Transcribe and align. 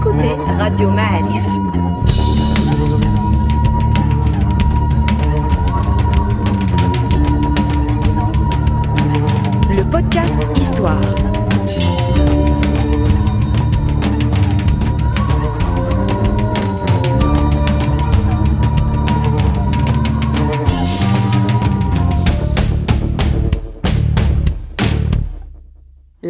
écoutez 0.00 0.34
Radio 0.58 0.90
Ma'arif. 0.90 2.29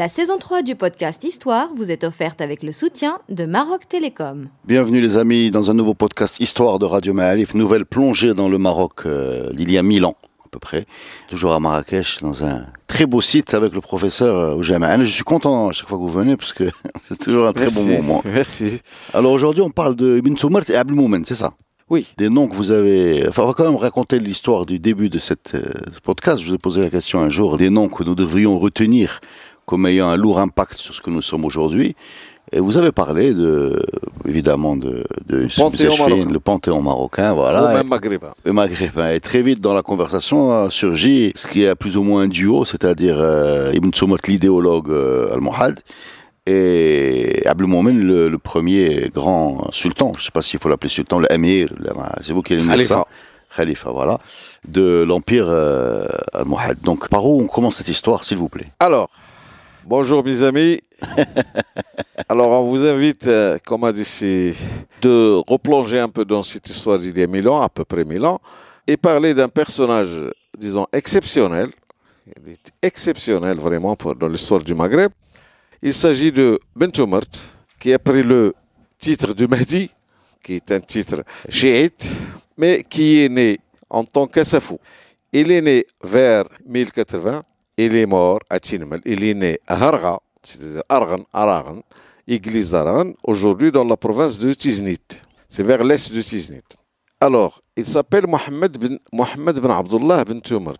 La 0.00 0.08
saison 0.08 0.38
3 0.38 0.62
du 0.62 0.76
podcast 0.76 1.24
Histoire 1.24 1.68
vous 1.76 1.90
est 1.90 2.04
offerte 2.04 2.40
avec 2.40 2.62
le 2.62 2.72
soutien 2.72 3.18
de 3.28 3.44
Maroc 3.44 3.86
Télécom. 3.86 4.48
Bienvenue 4.64 4.98
les 4.98 5.18
amis 5.18 5.50
dans 5.50 5.70
un 5.70 5.74
nouveau 5.74 5.92
podcast 5.92 6.40
Histoire 6.40 6.78
de 6.78 6.86
Radio 6.86 7.12
Ma'alif, 7.12 7.52
nouvelle 7.52 7.84
plongée 7.84 8.32
dans 8.32 8.48
le 8.48 8.56
Maroc 8.56 9.02
euh, 9.04 9.52
d'il 9.52 9.70
y 9.70 9.76
a 9.76 9.82
mille 9.82 10.06
ans 10.06 10.16
à 10.42 10.48
peu 10.50 10.58
près, 10.58 10.86
toujours 11.28 11.52
à 11.52 11.60
Marrakech 11.60 12.22
dans 12.22 12.42
un 12.42 12.64
très 12.86 13.04
beau 13.04 13.20
site 13.20 13.52
avec 13.52 13.74
le 13.74 13.82
professeur 13.82 14.38
euh, 14.38 14.54
Oujama. 14.54 14.96
Je 15.04 15.12
suis 15.12 15.22
content 15.22 15.68
à 15.68 15.72
chaque 15.72 15.90
fois 15.90 15.98
que 15.98 16.02
vous 16.02 16.08
venez 16.08 16.38
parce 16.38 16.54
que 16.54 16.64
c'est 17.04 17.18
toujours 17.18 17.46
un 17.46 17.52
très 17.52 17.66
Merci, 17.66 17.88
bon 17.90 17.96
moment. 17.98 18.22
Merci. 18.24 18.80
Alors 19.12 19.32
aujourd'hui 19.32 19.60
on 19.60 19.68
parle 19.68 19.96
de 19.96 20.16
Ibn 20.16 20.34
Soumart 20.34 20.64
et 20.70 20.76
Abdel 20.76 20.96
Moumen, 20.96 21.26
c'est 21.26 21.34
ça? 21.34 21.52
Oui. 21.90 22.06
Des 22.16 22.28
noms 22.28 22.46
que 22.46 22.54
vous 22.54 22.70
avez... 22.70 23.28
Enfin 23.28 23.42
on 23.42 23.48
va 23.48 23.52
quand 23.52 23.64
même 23.64 23.76
raconter 23.76 24.18
l'histoire 24.20 24.64
du 24.64 24.78
début 24.78 25.10
de 25.10 25.18
cette, 25.18 25.56
euh, 25.56 25.72
ce 25.92 26.00
podcast. 26.00 26.38
Je 26.38 26.48
vous 26.48 26.54
ai 26.54 26.58
posé 26.58 26.80
la 26.80 26.88
question 26.88 27.20
un 27.20 27.28
jour, 27.28 27.56
des 27.56 27.68
noms 27.68 27.88
que 27.88 28.04
nous 28.04 28.14
devrions 28.14 28.58
retenir 28.58 29.20
comme 29.70 29.86
ayant 29.86 30.08
un 30.08 30.16
lourd 30.16 30.38
impact 30.40 30.78
sur 30.78 30.92
ce 30.96 31.00
que 31.00 31.10
nous 31.10 31.22
sommes 31.22 31.44
aujourd'hui. 31.44 31.94
Et 32.52 32.58
vous 32.58 32.76
avez 32.76 32.90
parlé 32.90 33.32
de, 33.32 33.80
évidemment, 34.26 34.74
de, 34.74 35.04
de 35.28 35.46
Panthéon 35.56 35.90
Zechfine, 35.92 36.08
marocain. 36.16 36.32
le 36.32 36.40
panthéon 36.40 36.82
marocain, 36.82 37.32
voilà. 37.32 37.58
Ou 37.62 37.70
Et- 37.70 37.74
même 37.74 37.86
maghrébin. 37.86 38.32
le 38.44 38.52
maghrébin. 38.52 39.10
Et 39.12 39.20
très 39.20 39.42
vite 39.42 39.60
dans 39.60 39.72
la 39.80 39.82
conversation 39.82 40.38
a 40.50 40.68
surgi 40.70 41.30
ce 41.36 41.46
qui 41.46 41.62
est 41.62 41.74
plus 41.76 41.96
ou 41.96 42.02
moins 42.02 42.22
un 42.22 42.28
duo, 42.28 42.64
c'est-à-dire 42.64 43.14
euh, 43.20 43.70
Ibn 43.78 43.90
Soumot, 43.94 44.16
l'idéologue 44.26 44.90
euh, 44.90 45.32
al-Muhad, 45.32 45.78
et 46.46 47.42
Abdel 47.46 47.68
Moumen, 47.68 48.00
le, 48.00 48.28
le 48.28 48.38
premier 48.38 49.10
grand 49.14 49.68
sultan, 49.70 50.12
je 50.14 50.20
ne 50.20 50.24
sais 50.24 50.30
pas 50.32 50.42
s'il 50.42 50.58
faut 50.58 50.68
l'appeler 50.68 50.90
sultan, 50.90 51.20
le 51.20 51.32
émir, 51.32 51.68
le- 51.78 51.90
c'est 52.22 52.32
vous 52.32 52.42
qui 52.42 52.56
Khalifa. 52.56 52.94
ça. 52.94 53.04
Khalifa, 53.56 53.90
voilà, 53.90 54.18
de 54.68 55.04
l'empire 55.06 55.46
euh, 55.48 56.06
al-Muhad. 56.34 56.78
Donc 56.82 57.08
par 57.08 57.24
où 57.26 57.40
on 57.42 57.46
commence 57.46 57.76
cette 57.76 57.88
histoire, 57.88 58.24
s'il 58.24 58.38
vous 58.38 58.48
plaît? 58.48 58.66
Alors, 58.78 59.10
bonjour 59.90 60.22
mes 60.22 60.40
amis. 60.44 60.78
Alors, 62.28 62.62
on 62.62 62.68
vous 62.70 62.86
invite, 62.86 63.26
euh, 63.26 63.58
comme 63.66 63.82
a 63.82 63.92
dit, 63.92 64.06
de 65.02 65.42
replonger 65.48 65.98
un 65.98 66.08
peu 66.08 66.24
dans 66.24 66.44
cette 66.44 66.70
histoire 66.70 66.96
d'il 66.96 67.18
y 67.18 67.22
a 67.24 67.26
mille 67.26 67.48
ans, 67.48 67.60
à 67.60 67.68
peu 67.68 67.84
près 67.84 68.04
mille 68.04 68.24
ans, 68.24 68.40
et 68.86 68.96
parler 68.96 69.34
d'un 69.34 69.48
personnage, 69.48 70.10
disons, 70.56 70.86
exceptionnel. 70.92 71.70
Il 72.24 72.52
est 72.52 72.70
exceptionnel 72.80 73.56
vraiment 73.58 73.96
pour, 73.96 74.14
dans 74.14 74.28
l'histoire 74.28 74.60
du 74.60 74.76
Maghreb. 74.76 75.10
Il 75.82 75.92
s'agit 75.92 76.30
de 76.30 76.60
Bentoumert, 76.76 77.26
qui 77.80 77.92
a 77.92 77.98
pris 77.98 78.22
le 78.22 78.54
titre 78.96 79.34
du 79.34 79.48
Mahdi, 79.48 79.90
qui 80.40 80.54
est 80.54 80.70
un 80.70 80.78
titre 80.78 81.24
chiite, 81.48 82.08
mais 82.56 82.84
qui 82.88 83.24
est 83.24 83.28
né 83.28 83.58
en 83.88 84.04
tant 84.04 84.28
qu'Assafou. 84.28 84.78
Il 85.32 85.50
est 85.50 85.60
né 85.60 85.84
vers 86.00 86.44
1080, 86.64 87.42
il 87.86 87.96
est 87.96 88.06
mort 88.06 88.40
à 88.50 88.60
Tinmel, 88.60 89.00
il 89.04 89.24
est 89.24 89.34
né 89.34 89.58
à 89.66 89.74
Harga, 89.74 90.18
c'est-à-dire 90.42 90.82
Argan, 90.88 91.24
Aragan, 91.32 91.82
église 92.28 92.70
d'Aragan, 92.70 93.12
aujourd'hui 93.24 93.72
dans 93.72 93.84
la 93.84 93.96
province 93.96 94.38
de 94.38 94.52
Tiznit. 94.52 94.98
C'est 95.48 95.62
vers 95.62 95.82
l'est 95.82 96.12
de 96.12 96.20
Tiznit. 96.20 96.62
Alors, 97.20 97.60
il 97.76 97.86
s'appelle 97.86 98.26
Mohamed 98.26 98.78
ben, 98.78 98.98
Mohamed 99.12 99.60
ben 99.60 99.70
Abdullah 99.70 100.24
ben 100.24 100.40
Tumert. 100.40 100.74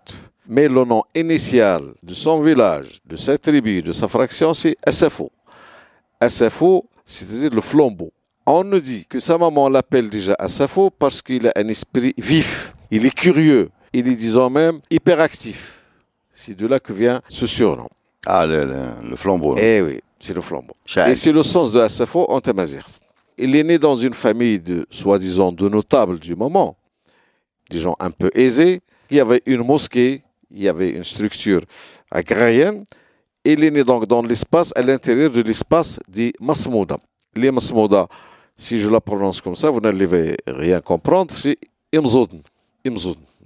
Mais 0.49 0.69
le 0.69 0.85
nom 0.85 1.03
initial 1.15 1.95
de 2.03 2.15
son 2.15 2.41
village, 2.41 3.01
de 3.05 3.17
sa 3.17 3.39
tribu, 3.39 3.83
de 3.83 3.93
sa 3.93 4.09
fraction, 4.09 4.53
c'est 4.55 4.77
Assafou. 4.85 5.31
Assafou, 6.21 6.85
c'est-à-dire 7.05 7.51
le 7.55 7.61
flambeau. 7.61 8.13
On 8.47 8.65
nous 8.65 8.81
dit 8.81 9.07
que 9.07 9.21
sa 9.21 9.39
maman 9.39 9.69
l'appelle 9.69 10.11
déjà 10.11 10.35
Assafou 10.39 10.91
parce 10.91 11.23
qu'il 11.23 11.47
a 11.47 11.53
un 11.57 11.69
esprit 11.69 12.15
vif, 12.19 12.75
il 12.91 13.07
est 13.07 13.15
curieux, 13.15 13.71
il 13.93 14.09
est 14.09 14.17
disons 14.17 14.51
même 14.51 14.81
hyperactif. 14.91 15.80
C'est 16.43 16.55
de 16.55 16.67
là 16.67 16.81
que 16.81 16.95
vient 16.95 17.21
ce 17.29 17.47
surnom. 17.47 17.91
Ah, 18.25 18.47
le, 18.47 18.65
le, 18.65 19.11
le 19.11 19.17
flambeau. 19.17 19.57
Eh 19.59 19.83
oui, 19.83 20.01
c'est 20.19 20.33
le 20.33 20.41
flambeau. 20.41 20.75
Et 21.07 21.15
c'est 21.15 21.33
le 21.33 21.43
sens 21.43 21.71
de 21.71 21.81
Assafou 21.81 22.21
en 22.21 22.41
Tamazigh. 22.41 22.81
Il 23.37 23.55
est 23.55 23.63
né 23.63 23.79
dans 23.79 23.95
une 23.95 24.15
famille 24.15 24.59
de, 24.59 24.87
soi-disant, 24.89 25.53
de 25.53 25.69
notables 25.69 26.19
du 26.19 26.35
moment, 26.35 26.79
des 27.71 27.79
gens 27.79 27.95
un 28.01 28.11
peu 28.11 28.31
aisés. 28.35 28.81
Il 29.11 29.19
y 29.19 29.21
avait 29.21 29.43
une 29.45 29.63
mosquée, 29.63 30.23
il 30.51 30.63
y 30.63 30.69
avait 30.69 30.93
une 30.93 31.05
structure 31.05 31.61
agrarienne. 32.11 32.85
Il 33.45 33.63
est 33.63 33.71
né 33.71 33.85
donc 33.85 34.07
dans 34.07 34.23
l'espace, 34.23 34.73
à 34.77 34.81
l'intérieur 34.81 35.31
de 35.31 35.43
l'espace 35.43 36.01
des 36.09 36.33
Masmouda. 36.41 36.97
Les 37.35 37.51
Masmouda, 37.51 38.09
si 38.57 38.79
je 38.81 38.89
la 38.89 39.03
prononce 39.03 39.43
comme 39.43 39.57
ça, 39.57 39.69
vous 39.69 39.81
n'allez 39.81 40.37
rien 40.47 40.81
comprendre, 40.81 41.35
c'est 41.35 41.59
Imzoudn. 41.95 42.41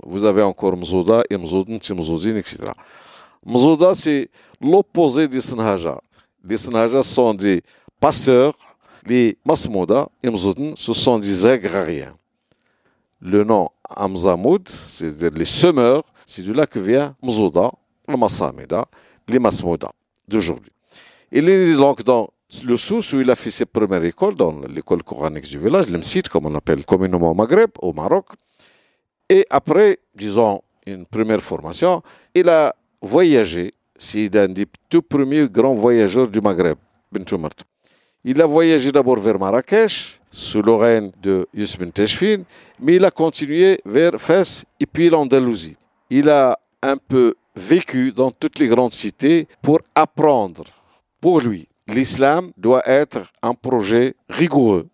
Vous 0.03 0.25
avez 0.25 0.43
encore 0.43 0.77
Mzouda, 0.77 1.25
Imzoudn, 1.31 1.78
Timzoudine, 1.78 2.37
etc. 2.37 2.59
Mzouda, 3.45 3.95
c'est 3.95 4.28
l'opposé 4.61 5.27
des 5.27 5.41
Sanhaja. 5.41 6.00
Les 6.45 6.56
Sanhaja 6.56 7.03
sont 7.03 7.34
des 7.34 7.62
pasteurs, 7.99 8.55
les 9.06 9.37
Masmouda, 9.44 10.09
Imzoudn, 10.25 10.75
ce 10.77 10.93
sont 10.93 11.19
des 11.19 11.47
agrariens. 11.47 12.15
Le 13.21 13.43
nom 13.44 13.69
Amzamoud, 13.89 14.69
c'est-à-dire 14.69 15.31
les 15.37 15.44
semeurs, 15.44 16.03
c'est 16.27 16.43
de 16.43 16.53
là 16.53 16.67
que 16.67 16.78
vient 16.78 17.17
Mzouda, 17.23 17.73
le 18.06 18.17
Massamida, 18.17 18.87
les 19.27 19.39
Masmouda 19.39 19.91
d'aujourd'hui. 20.28 20.73
Il 21.33 21.49
est 21.49 21.75
donc 21.75 22.03
dans 22.05 22.28
le 22.65 22.77
Sousse 22.77 23.12
où 23.12 23.21
il 23.21 23.31
a 23.31 23.34
fait 23.34 23.50
ses 23.50 23.67
premières 23.67 24.05
écoles, 24.05 24.34
dans 24.34 24.61
l'école 24.69 25.03
coranique 25.03 25.49
du 25.49 25.59
village, 25.59 25.89
l'Emsit, 25.89 26.28
comme 26.28 26.47
on 26.47 26.55
appelle 26.55 26.84
communément 26.84 27.31
au 27.31 27.34
Maghreb, 27.34 27.71
au 27.81 27.93
Maroc. 27.93 28.27
Et 29.29 29.47
après, 29.49 29.99
disons, 30.15 30.61
une 30.87 31.07
première 31.07 31.41
formation, 31.41 32.03
il 32.35 32.49
a 32.49 32.75
voyagé. 33.01 33.73
C'est 33.97 34.35
un 34.37 34.49
des 34.49 34.67
tout 34.89 35.03
premiers 35.03 35.49
grands 35.49 35.75
voyageurs 35.75 36.29
du 36.29 36.41
Maghreb. 36.41 36.77
Il 38.25 38.41
a 38.41 38.47
voyagé 38.47 38.91
d'abord 38.91 39.19
vers 39.19 39.39
Marrakech, 39.39 40.21
sous 40.31 40.62
le 40.62 40.75
règne 40.75 41.11
de 41.23 41.47
Youssef 41.55 41.79
Ben 41.79 41.93
Teshfin, 41.93 42.43
mais 42.81 42.97
il 42.97 43.05
a 43.05 43.11
continué 43.11 43.81
vers 43.85 44.21
Fès 44.21 44.65
et 44.81 44.87
puis 44.87 45.09
l'Andalousie. 45.09 45.77
Il 46.11 46.29
a 46.29 46.59
un 46.83 46.97
peu 46.97 47.35
vécu 47.55 48.12
dans 48.12 48.31
toutes 48.31 48.59
les 48.59 48.67
grandes 48.67 48.93
cités 48.93 49.47
pour 49.62 49.81
apprendre. 49.95 50.65
Pour 51.21 51.41
lui, 51.41 51.69
l'islam 51.87 52.51
doit 52.56 52.83
être 52.87 53.31
un 53.43 53.55
projet 53.55 54.15
rigoureux. 54.29 54.89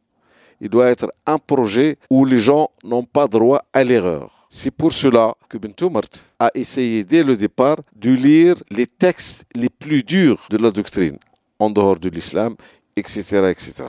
Il 0.62 0.68
doit 0.68 0.90
être 0.90 1.10
un 1.26 1.38
projet 1.38 1.96
où 2.10 2.26
les 2.26 2.38
gens 2.38 2.68
n'ont 2.84 3.04
pas 3.04 3.26
droit 3.26 3.62
à 3.72 3.82
l'erreur. 3.82 4.46
C'est 4.50 4.70
pour 4.70 4.92
cela 4.92 5.34
que 5.48 5.56
Bentoumert 5.56 6.10
a 6.38 6.50
essayé 6.54 7.02
dès 7.02 7.22
le 7.22 7.36
départ 7.36 7.76
de 7.96 8.10
lire 8.10 8.56
les 8.70 8.86
textes 8.86 9.44
les 9.54 9.70
plus 9.70 10.02
durs 10.02 10.46
de 10.50 10.58
la 10.58 10.70
doctrine, 10.70 11.16
en 11.58 11.70
dehors 11.70 11.98
de 11.98 12.10
l'islam, 12.10 12.56
etc., 12.94 13.20
etc. 13.50 13.84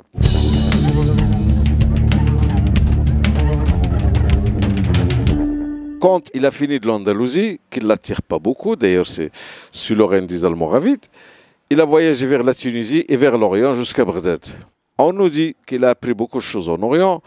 Quand 5.99 6.29
il 6.33 6.45
a 6.45 6.51
fini 6.51 6.79
de 6.79 6.87
l'Andalousie, 6.87 7.59
qui 7.69 7.81
ne 7.81 7.87
l'attire 7.87 8.21
pas 8.21 8.39
beaucoup, 8.39 8.77
d'ailleurs 8.77 9.07
c'est 9.07 9.31
sous 9.71 9.93
le 9.93 10.05
règne 10.05 10.25
des 10.25 10.45
Almoravides, 10.45 11.05
il 11.69 11.81
a 11.81 11.85
voyagé 11.85 12.25
vers 12.25 12.43
la 12.43 12.53
Tunisie 12.53 13.03
et 13.09 13.17
vers 13.17 13.37
l'Orient 13.37 13.73
jusqu'à 13.73 14.05
Bagdad 14.05 14.41
On 15.00 15.12
nous 15.12 15.28
dit 15.28 15.54
qu'il 15.66 15.84
a 15.84 15.90
appris 15.90 16.14
beaucoup 16.14 16.38
de 16.38 16.42
choses 16.42 16.68
en 16.68 16.80
Orient 16.82 17.20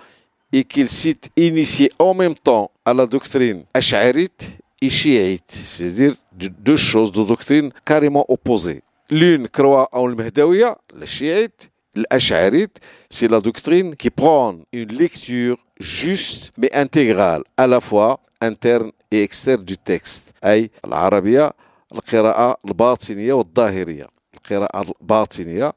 et 0.52 0.64
qu'il 0.64 0.90
s'est 0.90 1.20
initié 1.38 1.92
en 2.00 2.14
même 2.14 2.34
temps 2.36 2.72
à 2.84 2.94
la 2.94 3.06
doctrine 3.06 3.64
ash'arite 3.74 4.50
et 4.82 4.90
chiite, 4.90 5.44
c'est-à-dire 5.52 6.16
de- 6.32 6.48
deux 6.48 6.76
choses 6.78 7.12
de 7.12 7.24
doctrine 7.24 7.72
carrément 7.86 8.26
opposées. 8.28 8.82
L'une 9.12 9.48
croit 9.50 9.88
en 9.92 10.08
le 10.08 10.16
Mahdawiya, 10.16 10.78
le 11.00 11.06
chiite, 11.06 11.70
l'ash'arite, 11.96 12.80
c'est 13.10 13.28
la 13.28 13.40
doctrine 13.42 13.96
qui 13.96 14.10
prend 14.10 14.56
une 14.72 14.90
lecture 14.90 15.58
juste 15.80 16.52
mais 16.58 16.74
intégrale, 16.74 17.44
à 17.58 17.68
la 17.68 17.80
fois 17.80 18.20
interne 18.42 18.92
et 19.12 19.22
externe 19.24 19.64
du 19.64 19.78
texte. 19.78 20.34
أي 20.44 20.70
العربية 20.86 21.52
القراءة 21.92 22.58
الباطنية 22.66 23.34
والظاهرية 23.34 24.08
القراءة 24.36 24.82
الباطنية 25.02 25.74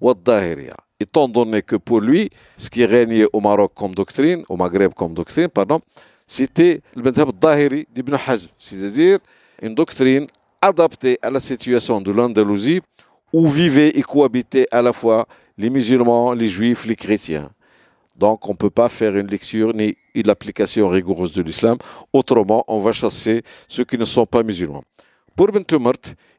والظاهرية 0.00 0.74
étant 0.99 1.27
donné 1.27 1.61
que 1.61 1.75
pour 1.77 2.01
lui, 2.01 2.29
ce 2.57 2.69
qui 2.69 2.85
régnait 2.85 3.25
au 3.31 3.39
Maroc 3.39 3.71
comme 3.73 3.95
doctrine, 3.95 4.43
au 4.49 4.57
Maghreb 4.57 4.93
comme 4.93 5.13
doctrine, 5.13 5.47
pardon, 5.47 5.79
c'était 6.27 6.81
le 6.95 7.01
madhab 7.01 7.31
Dahiri 7.39 7.87
d'Ibn 7.93 8.15
Hazm, 8.27 8.49
c'est-à-dire 8.57 9.19
une 9.61 9.73
doctrine 9.73 10.27
adaptée 10.61 11.17
à 11.21 11.29
la 11.29 11.39
situation 11.39 12.01
de 12.01 12.11
l'Andalousie 12.11 12.81
où 13.31 13.47
vivaient 13.47 13.89
et 13.89 14.01
cohabitaient 14.01 14.67
à 14.71 14.81
la 14.81 14.93
fois 14.93 15.27
les 15.57 15.69
musulmans, 15.69 16.33
les 16.33 16.47
juifs, 16.47 16.85
les 16.85 16.95
chrétiens. 16.95 17.49
Donc 18.15 18.47
on 18.47 18.51
ne 18.51 18.57
peut 18.57 18.69
pas 18.69 18.89
faire 18.89 19.15
une 19.15 19.27
lecture 19.27 19.73
ni 19.73 19.95
une 20.13 20.29
application 20.29 20.89
rigoureuse 20.89 21.31
de 21.31 21.41
l'islam. 21.41 21.77
Autrement, 22.11 22.65
on 22.67 22.79
va 22.79 22.91
chasser 22.91 23.41
ceux 23.67 23.85
qui 23.85 23.97
ne 23.97 24.05
sont 24.05 24.25
pas 24.25 24.43
musulmans. 24.43 24.83
Pour 25.35 25.47
Bentumert, 25.47 25.93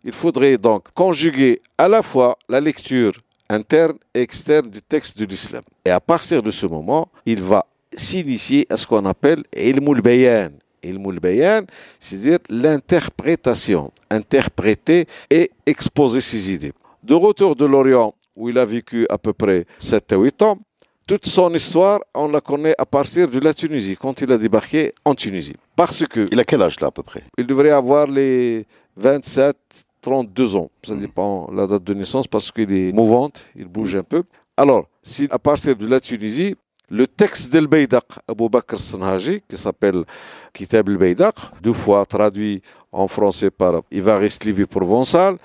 il 0.05 0.13
faudrait 0.13 0.59
donc 0.59 0.93
conjuguer 0.93 1.59
à 1.79 1.89
la 1.89 2.03
fois 2.03 2.37
la 2.49 2.61
lecture 2.61 3.13
interne 3.51 3.99
et 4.15 4.23
externe 4.23 4.71
du 4.71 4.81
texte 4.81 5.19
de 5.19 5.27
l'islam. 5.27 5.63
Et 5.85 5.91
à 5.91 6.01
partir 6.01 6.43
de 6.43 6.51
ce 6.51 6.67
moment, 6.67 7.09
il 7.27 7.43
va 7.43 7.67
s'initier 7.93 8.67
à 8.71 8.77
ce 8.77 8.87
qu'on 8.87 9.05
appelle 9.05 9.43
ilmul 9.55 10.01
bayan. 10.01 10.51
Ilmul 10.83 11.21
bayan, 11.21 11.63
c'est-à-dire 11.99 12.39
l'interprétation, 12.49 13.93
interpréter 14.09 15.07
et 15.29 15.51
exposer 15.67 16.23
ses 16.23 16.53
idées. 16.53 16.73
De 17.03 17.15
retour 17.15 17.55
de 17.57 17.67
l'Orient, 17.67 18.15
où 18.37 18.49
il 18.49 18.57
a 18.57 18.65
vécu 18.65 19.07
à 19.11 19.19
peu 19.19 19.33
près 19.33 19.67
7 19.79 20.13
à 20.13 20.17
8 20.17 20.43
ans, 20.43 20.59
toute 21.07 21.27
son 21.27 21.53
histoire, 21.53 21.99
on 22.15 22.29
la 22.29 22.41
connaît 22.41 22.75
à 22.79 22.87
partir 22.87 23.29
de 23.29 23.41
la 23.41 23.53
Tunisie, 23.53 23.97
quand 23.97 24.23
il 24.23 24.31
a 24.31 24.39
débarqué 24.39 24.95
en 25.05 25.15
Tunisie. 25.15 25.57
Parce 25.75 26.07
que. 26.07 26.29
Il 26.31 26.39
a 26.39 26.45
quel 26.45 26.63
âge 26.63 26.79
là 26.81 26.87
à 26.87 26.91
peu 26.93 27.03
près? 27.03 27.25
Il 27.37 27.47
devrait 27.47 27.71
avoir 27.71 28.07
les 28.07 28.65
27, 28.97 29.57
32 30.01 30.57
ans. 30.57 30.71
Ça 30.83 30.95
hmm. 30.95 31.01
dépend 31.01 31.51
la 31.53 31.67
date 31.67 31.85
de 31.85 31.95
naissance 31.95 32.27
parce 32.27 32.51
qu'il 32.51 32.73
est 32.73 32.93
mouvante, 32.93 33.45
il 33.57 33.67
bouge 33.67 33.97
un 33.97 34.03
peu. 34.03 34.23
Alors, 34.57 34.87
si 35.03 35.27
à 35.31 35.39
partir 35.39 35.77
de 35.77 35.87
la 35.87 36.01
Tunisie, 36.01 36.55
le 36.91 37.07
texte 37.07 37.51
d'El 37.53 37.69
Beydaq, 37.69 38.05
Abu 38.27 38.49
Bakr 38.49 38.77
Sanhaji, 38.77 39.43
qui 39.49 39.57
s'appelle 39.57 40.05
Kitab 40.53 40.89
El 40.89 40.97
Beydaq, 40.97 41.37
deux 41.63 41.73
fois 41.73 42.05
traduit 42.05 42.61
en 42.91 43.07
français 43.07 43.51
par 43.51 43.83
Ivaris 43.93 44.37
Livy 44.45 44.67
Provençal, 44.67 45.37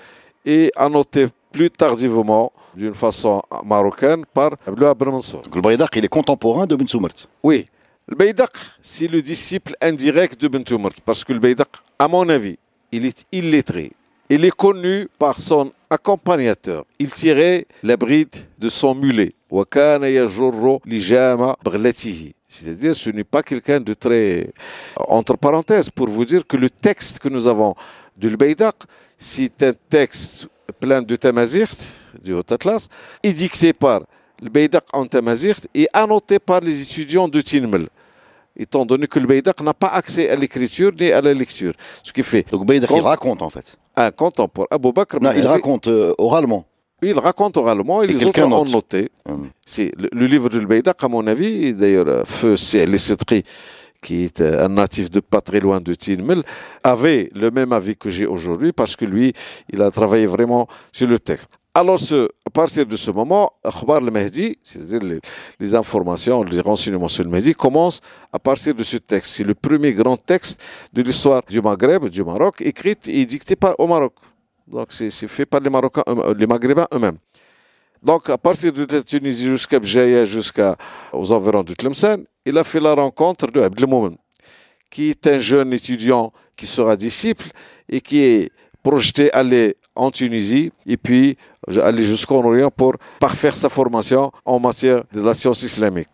et 0.44 0.72
annoté 0.76 1.28
plus 1.52 1.70
tardivement, 1.70 2.52
d'une 2.74 2.94
façon 2.94 3.40
marocaine, 3.64 4.24
par 4.34 4.50
Abdullah 4.66 4.92
Ibn 4.92 5.10
Mansour. 5.10 5.42
Le 5.54 5.60
Baydaq, 5.60 5.88
il 5.96 6.04
est 6.04 6.08
contemporain 6.08 6.66
de 6.66 6.76
Ben 6.76 6.86
Soumert. 6.86 7.14
Oui. 7.42 7.66
Le 8.08 8.16
Baydaq, 8.16 8.50
c'est 8.82 9.08
le 9.08 9.22
disciple 9.22 9.74
indirect 9.80 10.40
de 10.40 10.48
Ben 10.48 10.64
Soumert, 10.66 10.90
parce 11.04 11.24
que 11.24 11.32
le 11.32 11.38
Baydaq, 11.38 11.68
à 11.98 12.08
mon 12.08 12.28
avis, 12.28 12.58
il 12.92 13.06
est 13.06 13.24
illettré. 13.32 13.92
Il 14.28 14.44
est 14.44 14.50
connu 14.50 15.06
par 15.18 15.38
son 15.38 15.72
accompagnateur. 15.88 16.84
Il 16.98 17.10
tirait 17.12 17.66
la 17.84 17.96
bride 17.96 18.34
de 18.58 18.68
son 18.68 18.94
mulet. 18.94 19.32
C'est-à-dire, 22.48 22.96
ce 22.96 23.10
n'est 23.10 23.24
pas 23.24 23.42
quelqu'un 23.44 23.78
de 23.78 23.92
très... 23.92 24.50
Entre 25.08 25.36
parenthèses, 25.36 25.90
pour 25.90 26.08
vous 26.08 26.24
dire 26.24 26.44
que 26.44 26.56
le 26.56 26.68
texte 26.68 27.20
que 27.20 27.28
nous 27.28 27.46
avons 27.46 27.76
du 28.16 28.36
Baydaq, 28.36 28.74
c'est 29.16 29.62
un 29.62 29.72
texte 29.88 30.48
plein 30.80 31.02
de 31.02 31.14
tamazirt, 31.14 31.76
du 32.22 32.32
Haut 32.32 32.42
Atlas, 32.50 32.88
édicté 33.22 33.72
par 33.72 34.00
le 34.42 34.50
Beydaq 34.50 34.84
en 34.92 35.06
tamazirt 35.06 35.60
et 35.72 35.86
annoté 35.92 36.40
par 36.40 36.60
les 36.60 36.82
étudiants 36.82 37.28
de 37.28 37.40
Tinmel. 37.40 37.88
Étant 38.56 38.84
donné 38.84 39.06
que 39.06 39.20
le 39.20 39.62
n'a 39.62 39.74
pas 39.74 39.88
accès 39.88 40.28
à 40.30 40.34
l'écriture 40.34 40.90
ni 40.98 41.12
à 41.12 41.20
la 41.20 41.32
lecture. 41.32 41.74
Ce 42.02 42.12
qui 42.12 42.22
fait. 42.24 42.46
Donc 42.50 42.68
il 42.72 42.84
raconte 42.84 43.42
en 43.42 43.50
fait. 43.50 43.76
Un 43.96 44.10
contemporain. 44.10 44.66
Abou 44.70 44.92
Bakr. 44.92 45.18
Non, 45.20 45.30
il 45.34 45.46
raconte 45.46 45.88
euh, 45.88 46.14
oralement. 46.18 46.66
Il 47.02 47.18
raconte 47.18 47.56
oralement 47.56 48.02
et, 48.02 48.06
les 48.06 48.24
autres 48.24 48.42
ont 48.42 48.64
noté. 48.64 49.10
Hum. 49.28 49.50
C'est 49.66 49.92
le, 49.96 50.26
livre 50.26 50.48
du 50.48 50.64
Beydaq, 50.66 51.02
à 51.02 51.08
mon 51.08 51.26
avis, 51.26 51.74
d'ailleurs, 51.74 52.08
euh, 52.08 52.24
Feu, 52.24 52.56
c'est 52.56 52.86
les 52.86 52.98
qui 54.02 54.24
est 54.24 54.40
un 54.40 54.68
natif 54.68 55.10
de 55.10 55.20
pas 55.20 55.40
très 55.40 55.58
loin 55.58 55.80
de 55.80 55.94
Tinmel, 55.94 56.42
avait 56.84 57.30
le 57.34 57.50
même 57.50 57.72
avis 57.72 57.96
que 57.96 58.08
j'ai 58.08 58.26
aujourd'hui 58.26 58.72
parce 58.72 58.94
que 58.94 59.04
lui, 59.04 59.32
il 59.72 59.82
a 59.82 59.90
travaillé 59.90 60.26
vraiment 60.26 60.68
sur 60.92 61.08
le 61.08 61.18
texte. 61.18 61.48
Alors, 61.78 62.00
à 62.46 62.50
partir 62.50 62.86
de 62.86 62.96
ce 62.96 63.10
moment, 63.10 63.52
Akhbar 63.62 63.98
al-Mahdi, 63.98 64.56
c'est-à-dire 64.62 65.18
les, 65.60 65.74
informations, 65.74 66.42
les 66.42 66.62
renseignements 66.62 67.06
sur 67.06 67.22
le 67.22 67.28
Mahdi, 67.28 67.54
commencent 67.54 68.00
à 68.32 68.38
partir 68.38 68.74
de 68.74 68.82
ce 68.82 68.96
texte. 68.96 69.34
C'est 69.34 69.44
le 69.44 69.54
premier 69.54 69.92
grand 69.92 70.16
texte 70.16 70.58
de 70.94 71.02
l'histoire 71.02 71.42
du 71.46 71.60
Maghreb, 71.60 72.08
du 72.08 72.24
Maroc, 72.24 72.62
écrit 72.62 72.96
et 73.08 73.26
dicté 73.26 73.56
par, 73.56 73.78
au 73.78 73.86
Maroc. 73.86 74.14
Donc, 74.66 74.86
c'est 74.88 75.10
fait 75.28 75.44
par 75.44 75.60
les 75.60 75.68
Marocains, 75.68 76.02
les 76.34 76.46
Maghrébins 76.46 76.86
eux-mêmes. 76.94 77.18
Donc, 78.02 78.30
à 78.30 78.38
partir 78.38 78.72
de 78.72 78.86
la 78.90 79.02
Tunisie 79.02 79.44
jusqu'à 79.44 79.78
Bjaya, 79.78 80.24
jusqu'aux 80.24 80.72
environs 81.12 81.62
de 81.62 81.74
Tlemcen, 81.74 82.24
il 82.46 82.56
a 82.56 82.64
fait 82.64 82.80
la 82.80 82.94
rencontre 82.94 83.48
de 83.48 83.60
Abdelmoumen, 83.60 84.16
qui 84.90 85.10
est 85.10 85.26
un 85.26 85.38
jeune 85.38 85.74
étudiant 85.74 86.32
qui 86.56 86.64
sera 86.64 86.96
disciple 86.96 87.48
et 87.86 88.00
qui 88.00 88.22
est 88.22 88.50
projeté 88.86 89.32
aller 89.32 89.74
en 89.96 90.12
Tunisie 90.12 90.70
et 90.86 90.96
puis 90.96 91.36
aller 91.82 92.04
jusqu'en 92.04 92.44
Orient 92.44 92.70
pour 92.70 92.94
parfaire 93.18 93.56
sa 93.56 93.68
formation 93.68 94.30
en 94.44 94.60
matière 94.60 95.02
de 95.12 95.20
la 95.20 95.34
science 95.34 95.64
islamique. 95.64 96.06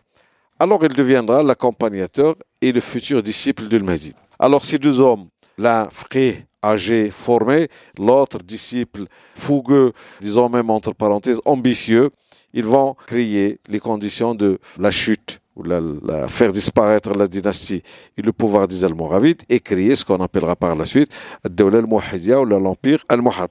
Alors 0.59 0.83
il 0.83 0.93
deviendra 0.93 1.43
l'accompagnateur 1.43 2.33
et 2.61 2.71
le 2.71 2.81
futur 2.81 3.21
disciple 3.21 3.67
de 3.67 3.77
Mahdi. 3.77 4.15
Alors 4.39 4.65
ces 4.65 4.79
deux 4.79 4.99
hommes, 4.99 5.27
l'un 5.59 5.87
frère 5.91 6.37
âgé, 6.63 7.11
formé, 7.11 7.67
l'autre 7.99 8.39
disciple 8.39 9.05
fougueux, 9.35 9.93
disons 10.19 10.49
même 10.49 10.71
entre 10.71 10.93
parenthèses, 10.95 11.41
ambitieux, 11.45 12.09
ils 12.55 12.65
vont 12.65 12.95
créer 13.05 13.59
les 13.67 13.79
conditions 13.79 14.33
de 14.33 14.57
la 14.79 14.89
chute 14.89 15.42
ou 15.55 15.63
la, 15.63 16.27
faire 16.27 16.51
disparaître 16.51 17.11
la 17.11 17.27
dynastie 17.27 17.83
et 18.17 18.21
le 18.21 18.31
pouvoir 18.31 18.67
des 18.67 18.83
Almoravides 18.83 19.43
et 19.49 19.59
créer 19.59 19.95
ce 19.95 20.03
qu'on 20.03 20.21
appellera 20.21 20.55
par 20.55 20.75
la 20.75 20.85
suite 20.85 21.11
al 21.43 21.85
ou 21.85 22.45
l'Empire 22.45 23.03
Almohad. 23.09 23.49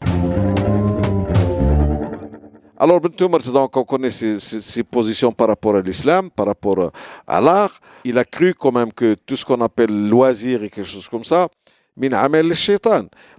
Alors, 2.79 3.01
donc, 3.01 3.77
on 3.77 3.85
connaît 3.85 4.11
ses, 4.11 4.41
ses, 4.41 4.83
positions 4.83 5.31
par 5.31 5.47
rapport 5.47 5.77
à 5.77 5.81
l'islam, 5.81 6.29
par 6.31 6.47
rapport 6.47 6.91
à 7.29 7.41
l'art. 7.41 7.81
Il 8.03 8.19
a 8.19 8.25
cru 8.25 8.55
quand 8.55 8.73
même 8.73 8.93
que 8.93 9.15
tout 9.15 9.37
ce 9.37 9.45
qu'on 9.45 9.61
appelle 9.61 10.09
loisir 10.09 10.65
et 10.65 10.69
quelque 10.69 10.85
chose 10.85 11.09
comme 11.09 11.23
ça. 11.23 11.49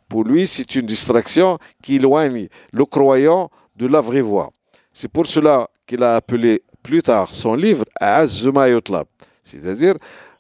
Pour 0.08 0.24
lui, 0.24 0.48
c'est 0.48 0.76
une 0.76 0.86
distraction 0.86 1.58
qui 1.82 1.96
éloigne 1.96 2.48
le 2.72 2.86
croyant 2.86 3.50
de 3.76 3.88
la 3.88 4.00
vraie 4.00 4.22
voie. 4.22 4.50
C'est 4.94 5.12
pour 5.12 5.26
cela 5.26 5.68
qu'il 5.86 6.04
a 6.04 6.16
appelé 6.16 6.62
plus 6.84 7.02
tard 7.02 7.32
son 7.32 7.56
livre 7.56 7.86
Azuma 8.00 8.70
Yotlab. 8.70 9.08
C'est-à-dire, 9.44 9.96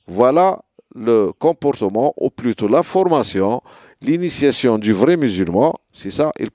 voilà 0.05 0.59
le 0.95 1.31
comportement, 1.39 2.13
ou 2.17 2.29
plutôt 2.29 2.67
la 2.67 2.83
formation, 2.83 3.61
l'initiation 4.01 4.77
du 4.77 4.93
vrai 4.93 5.17
musulman, 5.17 5.73
c'est 5.91 6.11
ça, 6.11 6.31
il, 6.39 6.49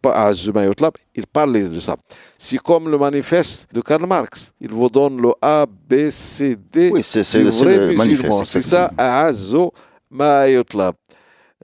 il 1.17 1.27
parle 1.27 1.71
de 1.71 1.81
ça. 1.81 1.97
C'est 2.37 2.59
comme 2.59 2.89
le 2.89 2.99
manifeste 2.99 3.69
de 3.73 3.81
Karl 3.81 4.07
Marx. 4.07 4.53
Il 4.61 4.71
vous 4.71 4.89
donne 4.89 5.21
le 5.21 5.33
A, 5.41 5.67
B, 5.67 6.11
C, 6.11 6.57
D 6.73 6.91
oui, 6.93 7.03
c'est, 7.03 7.23
du 7.43 7.49
vrai 7.49 7.89
musulman. 7.97 8.45
C'est 8.45 8.62
ça, 8.62 8.93
Azu 8.97 9.69
Yotlab. 10.12 10.95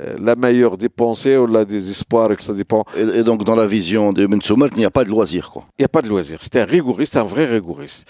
Euh, 0.01 0.17
la 0.21 0.35
meilleure 0.35 0.77
des 0.77 0.89
pensées 0.89 1.37
ou 1.37 1.47
la 1.47 1.65
des 1.65 1.91
espoirs, 1.91 2.37
que 2.37 2.43
ça 2.43 2.53
dépend. 2.53 2.85
Et, 2.97 3.23
donc, 3.23 3.45
dans 3.45 3.55
la 3.55 3.67
vision 3.67 4.13
de 4.13 4.27
Ben 4.27 4.41
il 4.43 4.79
n'y 4.79 4.85
a 4.85 4.91
pas 4.91 5.05
de 5.05 5.09
loisir, 5.09 5.51
quoi. 5.53 5.67
Il 5.79 5.83
n'y 5.83 5.85
a 5.85 5.89
pas 5.89 6.03
de 6.03 6.09
loisir. 6.09 6.39
C'est 6.41 6.57
un 6.57 6.65
rigoriste, 6.65 7.17
un 7.17 7.23
vrai 7.23 7.47
rigoriste. 7.47 8.09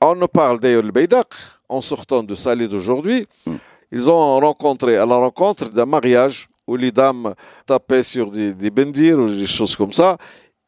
On 0.00 0.14
nous 0.14 0.28
parle 0.28 0.60
d'ailleurs 0.60 0.84
le 0.84 0.92
Beydak, 0.92 1.34
en 1.68 1.80
sortant 1.80 2.22
de 2.22 2.34
Salé 2.36 2.68
d'aujourd'hui. 2.68 3.26
Hmm. 3.44 3.56
Ils 3.90 4.08
ont 4.08 4.38
rencontré, 4.38 4.96
à 4.96 5.04
la 5.04 5.16
rencontre 5.16 5.68
d'un 5.70 5.84
mariage 5.84 6.48
où 6.68 6.76
les 6.76 6.92
dames 6.92 7.34
tapaient 7.66 8.04
sur 8.04 8.30
des, 8.30 8.54
des 8.54 8.70
bendirs 8.70 9.18
ou 9.18 9.26
des 9.26 9.46
choses 9.46 9.74
comme 9.74 9.92
ça. 9.92 10.16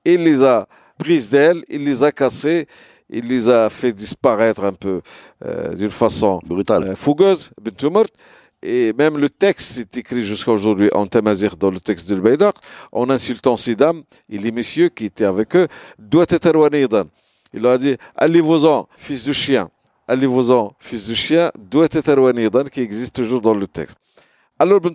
Il 0.05 0.25
les 0.25 0.43
a 0.43 0.67
prises 0.99 1.29
d'elles, 1.29 1.63
il 1.69 1.85
les 1.85 2.03
a 2.03 2.11
cassées, 2.11 2.67
il 3.09 3.29
les 3.29 3.49
a 3.49 3.71
fait 3.71 3.93
disparaître 3.93 4.65
un 4.65 4.73
peu 4.73 5.01
euh, 5.45 5.75
d'une 5.75 5.91
façon 5.91 6.41
brutale, 6.45 6.89
euh, 6.89 6.97
fougueuse, 6.97 7.53
Ben 7.61 7.73
et 8.63 8.93
même 8.93 9.19
le 9.19 9.29
texte 9.29 9.79
est 9.79 9.97
écrit 9.99 10.25
jusqu'à 10.25 10.53
aujourd'hui 10.53 10.89
en 10.95 11.07
tamazir 11.07 11.57
dans 11.57 11.71
le 11.71 11.81
texte 11.81 12.09
de 12.09 12.15
l'Baïdaq, 12.15 12.55
en 12.93 13.11
insultant 13.11 13.57
ces 13.57 13.75
dames 13.75 14.03
et 14.31 14.39
les 14.39 14.53
messieurs 14.53 14.89
qui 14.89 15.07
étaient 15.07 15.25
avec 15.25 15.57
eux. 15.57 15.67
Doit 15.99 16.27
être 16.29 16.71
Il 17.53 17.63
leur 17.63 17.73
a 17.73 17.79
dit 17.79 17.97
Allez-vous-en, 18.17 18.89
fils 18.97 19.25
de 19.25 19.33
chien. 19.33 19.69
Allez-vous-en, 20.07 20.75
fils 20.79 21.09
de 21.09 21.15
chien. 21.15 21.51
Doit 21.59 21.89
être 21.91 22.69
qui 22.71 22.81
existe 22.81 23.15
toujours 23.15 23.41
dans 23.41 23.55
le 23.55 23.67
texte. 23.67 23.97
Alors, 24.63 24.81
Bint 24.81 24.95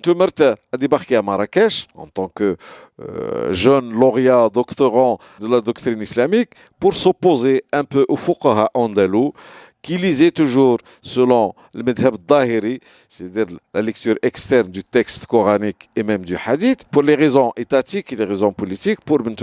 a 0.72 0.78
débarqué 0.78 1.18
à 1.18 1.22
Marrakech 1.22 1.88
en 1.94 2.08
tant 2.08 2.30
que 2.30 2.56
euh, 3.02 3.52
jeune 3.52 3.92
lauréat, 3.92 4.50
doctorant 4.50 5.18
de 5.42 5.48
la 5.48 5.60
doctrine 5.60 6.02
islamique 6.02 6.52
pour 6.80 6.94
s'opposer 6.96 7.66
un 7.74 7.84
peu 7.84 8.06
au 8.08 8.16
fuqaha 8.16 8.70
andalou 8.74 9.34
qui 9.82 9.98
lisait 9.98 10.32
toujours 10.32 10.78
selon 11.02 11.54
le 11.74 11.84
madhab 11.84 12.18
dahiri, 12.28 12.80
c'est-à-dire 13.08 13.58
la 13.74 13.82
lecture 13.82 14.16
externe 14.22 14.70
du 14.70 14.84
texte 14.84 15.26
coranique 15.26 15.90
et 15.96 16.04
même 16.04 16.26
du 16.26 16.36
hadith, 16.36 16.84
pour 16.86 17.04
les 17.04 17.16
raisons 17.16 17.52
étatiques 17.56 18.12
et 18.14 18.16
les 18.16 18.26
raisons 18.26 18.52
politiques, 18.52 19.02
pour 19.02 19.20
Bint 19.20 19.36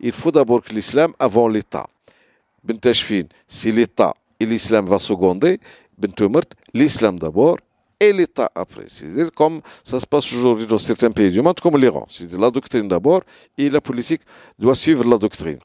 il 0.00 0.12
faut 0.12 0.30
d'abord 0.30 0.62
que 0.62 0.72
l'islam 0.72 1.12
avant 1.18 1.48
l'État. 1.48 1.86
Bint 2.62 2.92
si 3.46 3.72
l'État 3.72 4.14
et 4.40 4.46
l'islam 4.46 4.86
va 4.86 4.98
seconder, 4.98 5.58
Bint 5.96 6.40
l'islam 6.74 7.18
d'abord 7.18 7.56
et 8.00 8.12
l'État 8.12 8.50
après. 8.54 8.84
C'est-à-dire 8.86 9.30
comme 9.32 9.60
ça 9.82 9.98
se 9.98 10.06
passe 10.06 10.32
aujourd'hui 10.32 10.66
dans 10.66 10.78
certains 10.78 11.10
pays 11.10 11.30
du 11.30 11.42
monde, 11.42 11.58
comme 11.60 11.76
l'Iran. 11.76 12.04
C'est 12.08 12.32
la 12.32 12.50
doctrine 12.50 12.88
d'abord 12.88 13.22
et 13.56 13.68
la 13.68 13.80
politique 13.80 14.22
doit 14.58 14.74
suivre 14.74 15.04
la 15.04 15.18
doctrine. 15.18 15.58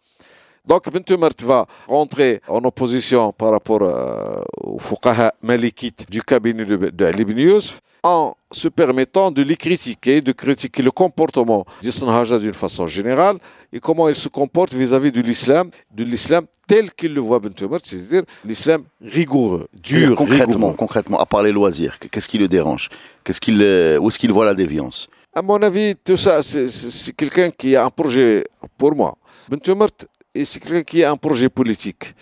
Donc 0.67 0.89
Bentemert 0.91 1.31
va 1.43 1.65
rentrer 1.87 2.41
en 2.47 2.59
opposition 2.63 3.33
par 3.33 3.51
rapport 3.51 3.81
euh, 3.81 4.35
aux 4.61 4.79
fuqaha 4.79 5.33
malikites 5.41 6.05
du 6.09 6.21
cabinet 6.23 6.65
de, 6.65 6.77
de 6.77 7.05
Ali 7.05 7.23
ibn 7.23 7.37
Yusuf 7.37 7.81
en 8.01 8.33
se 8.51 8.67
permettant 8.69 9.31
de 9.31 9.41
les 9.43 9.55
critiquer, 9.57 10.21
de 10.21 10.31
critiquer 10.31 10.81
le 10.83 10.91
comportement 10.91 11.65
Haja 12.07 12.37
d'une 12.37 12.53
façon 12.53 12.87
générale 12.87 13.37
et 13.73 13.79
comment 13.79 14.07
il 14.07 14.15
se 14.15 14.29
comporte 14.29 14.73
vis-à-vis 14.73 15.11
de 15.11 15.21
l'islam, 15.21 15.69
de 15.93 16.03
l'islam 16.05 16.45
tel 16.67 16.91
qu'il 16.93 17.13
le 17.13 17.21
voit 17.21 17.39
Bentemert, 17.39 17.79
c'est-à-dire 17.83 18.23
l'islam 18.45 18.83
rigoureux, 19.01 19.67
dur, 19.73 20.15
concrètement, 20.15 20.53
rigoureux. 20.53 20.73
concrètement, 20.77 21.19
à 21.19 21.25
part 21.25 21.43
les 21.43 21.51
loisirs, 21.51 21.97
qu'est-ce 21.99 22.27
qui 22.29 22.37
le 22.37 22.47
dérange? 22.47 22.89
Qu'est-ce 23.23 23.41
qu'il, 23.41 23.59
euh, 23.61 23.97
où 23.99 24.09
est-ce 24.09 24.19
qu'il 24.19 24.31
voit 24.31 24.45
la 24.45 24.53
déviance? 24.53 25.07
À 25.35 25.41
mon 25.41 25.61
avis, 25.61 25.95
tout 26.03 26.15
ça, 26.17 26.43
c'est- 26.43 26.67
c'est 26.67 26.89
c'est 26.91 27.13
quelqu'un 27.13 27.49
qui 27.49 27.75
a 27.75 27.85
un 27.85 27.89
projet, 27.89 28.43
pour 28.77 28.93
moi. 28.95 29.15
Bentemert, 29.49 29.87
et 30.35 30.45
c'est 30.45 30.59
quelqu'un 30.59 30.83
qui 30.83 31.03
a 31.03 31.11
un 31.11 31.17
projet 31.17 31.49
politique. 31.49 32.13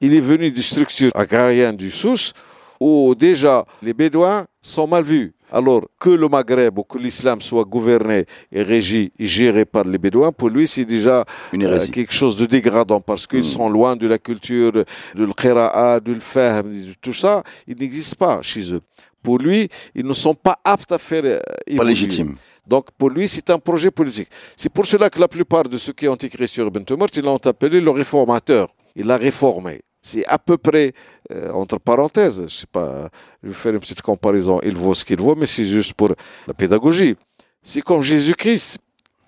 Il 0.00 0.14
est 0.14 0.20
venu 0.20 0.50
d'une 0.50 0.62
structure 0.62 1.10
agrarienne 1.14 1.76
du 1.76 1.90
Sousse 1.90 2.32
où 2.80 3.14
déjà 3.14 3.64
les 3.82 3.94
Bédouins 3.94 4.46
sont 4.60 4.86
mal 4.86 5.04
vus. 5.04 5.32
Alors 5.52 5.82
que 6.00 6.10
le 6.10 6.28
Maghreb 6.28 6.78
ou 6.78 6.82
que 6.82 6.98
l'islam 6.98 7.40
soit 7.40 7.64
gouverné 7.64 8.24
et 8.50 8.62
régi 8.62 9.12
et 9.18 9.24
géré 9.24 9.64
par 9.64 9.84
les 9.84 9.98
Bédouins, 9.98 10.32
pour 10.32 10.48
lui, 10.48 10.66
c'est 10.66 10.84
déjà 10.84 11.24
euh, 11.54 11.86
quelque 11.86 12.12
chose 12.12 12.36
de 12.36 12.44
dégradant 12.44 13.00
parce 13.00 13.26
qu'ils 13.26 13.44
sont 13.44 13.68
loin 13.68 13.94
de 13.94 14.08
la 14.08 14.18
culture, 14.18 14.72
de 14.72 14.84
l'qira'a, 15.14 16.00
de 16.00 16.12
l'fahm, 16.14 16.68
de 16.70 16.94
tout 17.00 17.12
ça. 17.12 17.44
Il 17.68 17.76
n'existe 17.78 18.16
pas 18.16 18.42
chez 18.42 18.74
eux. 18.74 18.80
Pour 19.22 19.38
lui, 19.38 19.68
ils 19.94 20.04
ne 20.04 20.12
sont 20.12 20.34
pas 20.34 20.58
aptes 20.64 20.92
à 20.92 20.98
faire 20.98 21.22
euh, 21.24 21.38
Pas 21.76 21.84
évoluer. 21.84 22.26
Donc 22.66 22.90
pour 22.92 23.10
lui, 23.10 23.28
c'est 23.28 23.50
un 23.50 23.58
projet 23.58 23.90
politique. 23.90 24.28
C'est 24.56 24.72
pour 24.72 24.86
cela 24.86 25.10
que 25.10 25.20
la 25.20 25.28
plupart 25.28 25.64
de 25.64 25.76
ceux 25.76 25.92
qui 25.92 26.08
ont 26.08 26.14
écrit 26.14 26.48
sur 26.48 26.70
Bentemort, 26.70 27.08
ils 27.14 27.22
l'ont 27.22 27.36
appelé 27.36 27.80
le 27.80 27.90
réformateur. 27.90 28.68
Il 28.96 29.06
l'a 29.06 29.16
réformé. 29.16 29.82
C'est 30.00 30.24
à 30.26 30.38
peu 30.38 30.58
près, 30.58 30.92
euh, 31.32 31.50
entre 31.52 31.78
parenthèses, 31.78 32.44
je 32.46 32.54
sais 32.54 32.66
pas, 32.70 33.08
je 33.42 33.48
vais 33.48 33.54
faire 33.54 33.72
une 33.72 33.80
petite 33.80 34.02
comparaison, 34.02 34.60
il 34.62 34.76
vaut 34.76 34.92
ce 34.92 35.02
qu'il 35.02 35.18
vaut, 35.18 35.34
mais 35.34 35.46
c'est 35.46 35.64
juste 35.64 35.94
pour 35.94 36.14
la 36.46 36.52
pédagogie. 36.52 37.16
C'est 37.62 37.80
comme 37.80 38.02
Jésus-Christ. 38.02 38.78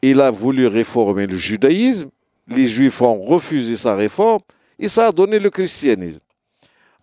Il 0.02 0.21
a 0.21 0.31
voulu 0.31 0.66
réformer 0.66 1.26
le 1.26 1.37
judaïsme, 1.37 2.11
les 2.47 2.66
juifs 2.66 3.00
ont 3.00 3.19
refusé 3.23 3.75
sa 3.75 3.97
réforme, 3.97 4.43
et 4.78 4.88
ça 4.88 5.07
a 5.07 5.12
donné 5.12 5.38
le 5.38 5.49
christianisme. 5.49 6.21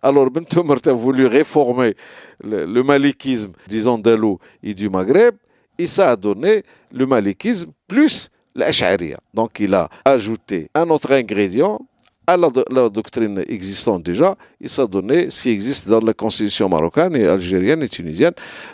Alors, 0.00 0.30
Bentemort 0.30 0.78
a 0.86 0.92
voulu 0.92 1.26
réformer 1.26 1.96
le, 2.44 2.66
le 2.66 2.82
malikisme, 2.84 3.52
disons, 3.66 3.98
d'Alou 3.98 4.38
et 4.62 4.72
du 4.72 4.88
Maghreb, 4.88 5.34
et 5.78 5.86
ça 5.86 6.10
a 6.12 6.16
donné 6.16 6.62
le 6.92 7.06
malikisme 7.06 7.70
plus 7.88 8.28
l'Ash'ariya. 8.54 9.18
Donc, 9.32 9.58
il 9.60 9.74
a 9.74 9.88
ajouté 10.04 10.68
un 10.74 10.88
autre 10.90 11.12
ingrédient 11.12 11.78
à 12.26 12.38
la, 12.38 12.48
do- 12.48 12.64
la 12.70 12.88
doctrine 12.88 13.44
existante 13.48 14.02
déjà, 14.02 14.34
ça 14.64 14.82
a 14.82 14.86
donné 14.86 15.28
ce 15.28 15.42
qui 15.42 15.50
existe 15.50 15.86
dans 15.86 16.00
la 16.00 16.14
constitution 16.14 16.70
marocaine 16.70 17.14
et 17.16 17.26
algérienne 17.26 17.82
et 17.82 17.88
tunisienne, 17.88 18.32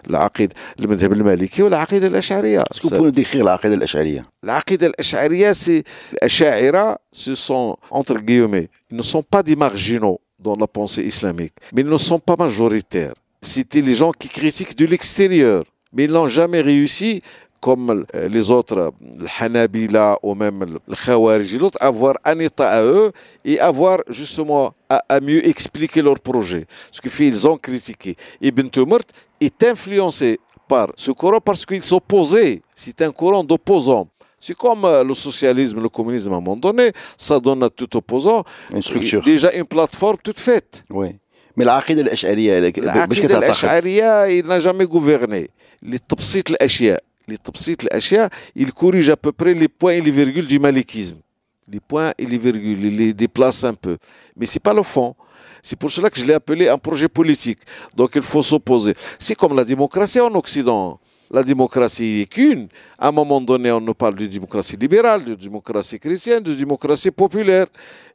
l'aqid, 0.09 0.53
le 0.79 0.87
madhab 0.87 1.13
al-maliki 1.13 1.61
ou 1.65 1.69
l'aqid 1.69 2.05
al-ash'ariya. 2.05 2.65
Est-ce 2.71 2.81
que 2.81 2.87
vous 2.89 2.97
pouvez 2.97 3.11
décrire 3.11 3.45
la 3.45 3.55
Aqid 3.55 3.73
al-Ash'ariya 3.73 4.23
L'aqid 4.45 4.85
al-ash'ariya, 4.85 5.53
c'est 5.55 5.83
l'ash'aira, 6.23 7.01
ce 7.11 7.35
sont, 7.35 7.77
entre 7.91 8.19
guillemets, 8.21 8.69
ils 8.89 8.97
ne 8.97 9.03
sont 9.03 9.23
pas 9.25 9.43
des 9.43 9.57
marginaux 9.57 10.21
dans 10.39 10.55
la 10.55 10.69
pensée 10.69 11.03
islamique, 11.03 11.55
mais 11.73 11.81
ils 11.83 11.89
ne 11.89 11.97
sont 11.97 12.21
pas 12.21 12.37
majoritaires. 12.39 13.15
C'était 13.43 13.81
les 13.83 13.97
gens 13.97 14.13
qui 14.13 14.29
critiquent 14.29 14.77
de 14.77 14.87
l'extérieur, 14.87 15.65
mais 15.93 16.05
ils 16.05 16.11
n'ont 16.13 16.29
jamais 16.29 16.61
réussi, 16.61 17.23
comme 17.61 18.05
euh, 18.15 18.29
les 18.29 18.51
autres, 18.51 18.79
euh, 18.79 18.91
le 19.19 19.27
Hanabila 19.39 20.19
ou 20.23 20.35
même 20.35 20.79
le 20.89 20.95
Khawarij 20.95 21.59
l'autre, 21.59 21.77
avoir 21.81 22.15
un 22.25 22.39
état 22.39 22.71
à 22.71 22.83
eux 22.83 23.13
et 23.45 23.61
avoir 23.61 23.99
justement 24.09 24.73
à, 24.89 25.03
à 25.09 25.21
mieux 25.21 25.47
expliquer 25.47 26.01
leur 26.03 26.19
projet. 26.21 26.67
Ce 26.91 27.01
qui 27.01 27.11
fait 27.11 27.27
ils 27.27 27.47
ont 27.47 27.59
critiqué. 27.59 28.17
Ibn 28.41 28.69
Tumurt 28.69 29.07
est 29.41 29.63
influencé 29.63 30.41
par 30.67 30.89
ce 30.97 31.11
courant 31.11 31.41
parce 31.41 31.67
qu'il 31.67 31.83
s'opposait. 31.83 32.63
C'est 32.75 33.03
un 33.03 33.11
courant 33.13 33.45
d'opposants. 33.45 34.09
C'est 34.43 34.57
comme 34.57 34.87
euh, 34.87 35.05
le 35.05 35.13
socialisme, 35.13 35.83
le 35.83 35.91
communisme 35.91 36.33
à 36.33 36.37
un 36.37 36.41
moment 36.41 36.57
donné, 36.57 36.93
ça 37.19 37.39
donne 37.39 37.63
à 37.63 37.69
tout 37.69 37.95
opposant 37.95 38.43
Une 38.73 38.81
structure. 38.81 39.21
déjà 39.23 39.53
une 39.53 39.67
plateforme 39.67 40.17
toute 40.25 40.39
faite. 40.41 40.83
Oui. 40.89 41.09
Mais 41.60 41.64
la 41.66 41.78
Aqid 41.78 42.00
al-Ash'ariya, 42.00 42.56
elle 42.56 42.66
est- 42.66 42.80
باش 42.80 42.84
العقيدة 42.84 43.16
كتعتقد 43.16 43.44
الأشعرية 43.44 44.42
il 44.42 44.46
n'a 44.46 44.60
jamais 44.60 44.86
gouverné 44.86 45.48
لتبسيط 45.84 46.50
الأشياء 46.52 47.04
لتبسيط 47.28 47.84
الأشياء 47.84 48.30
il 48.60 48.72
corrige 48.74 49.10
à 49.10 49.16
peu 49.18 49.32
près 49.32 49.54
les 49.54 49.68
points 49.68 49.94
et 49.94 50.02
les 50.02 50.12
virgules 50.12 50.48
du 50.48 50.60
malikisme 50.60 51.18
les 51.72 51.80
points 51.80 52.12
et 52.18 52.26
les 52.26 52.38
virgules 52.38 52.86
il 52.86 52.98
les 52.98 53.14
déplace 53.14 53.64
un 53.64 53.74
peu 53.74 53.98
mais 54.38 54.46
c'est 54.46 54.60
pas 54.60 54.74
le 54.74 54.84
fond 54.84 55.16
c'est 55.64 55.80
pour 55.80 55.90
cela 55.90 56.10
que 56.10 56.20
je 56.20 56.26
l'ai 56.26 56.34
appelé 56.34 56.68
un 56.68 56.78
projet 56.78 57.08
politique 57.08 57.60
donc 57.96 58.12
il 58.16 58.22
faut 58.22 58.44
s'opposer 58.44 58.94
c'est 59.20 59.36
comme 59.36 59.56
la 59.56 59.64
démocratie 59.64 60.20
en 60.20 60.34
Occident 60.36 61.00
la 61.32 61.42
démocratie 61.44 62.22
est 62.22 62.26
qu'une. 62.28 62.68
À 63.00 63.08
un 63.08 63.12
moment 63.12 63.42
donné, 63.42 63.72
on 63.72 63.82
nous 63.82 63.96
parle 63.96 64.14
de 64.14 64.28
démocratie 64.28 64.78
libérale, 64.78 65.26
de 65.26 65.34
démocratie 65.34 66.00
chrétienne, 66.00 66.44
de 66.44 66.54
démocratie 66.54 67.10
populaire. 67.10 67.66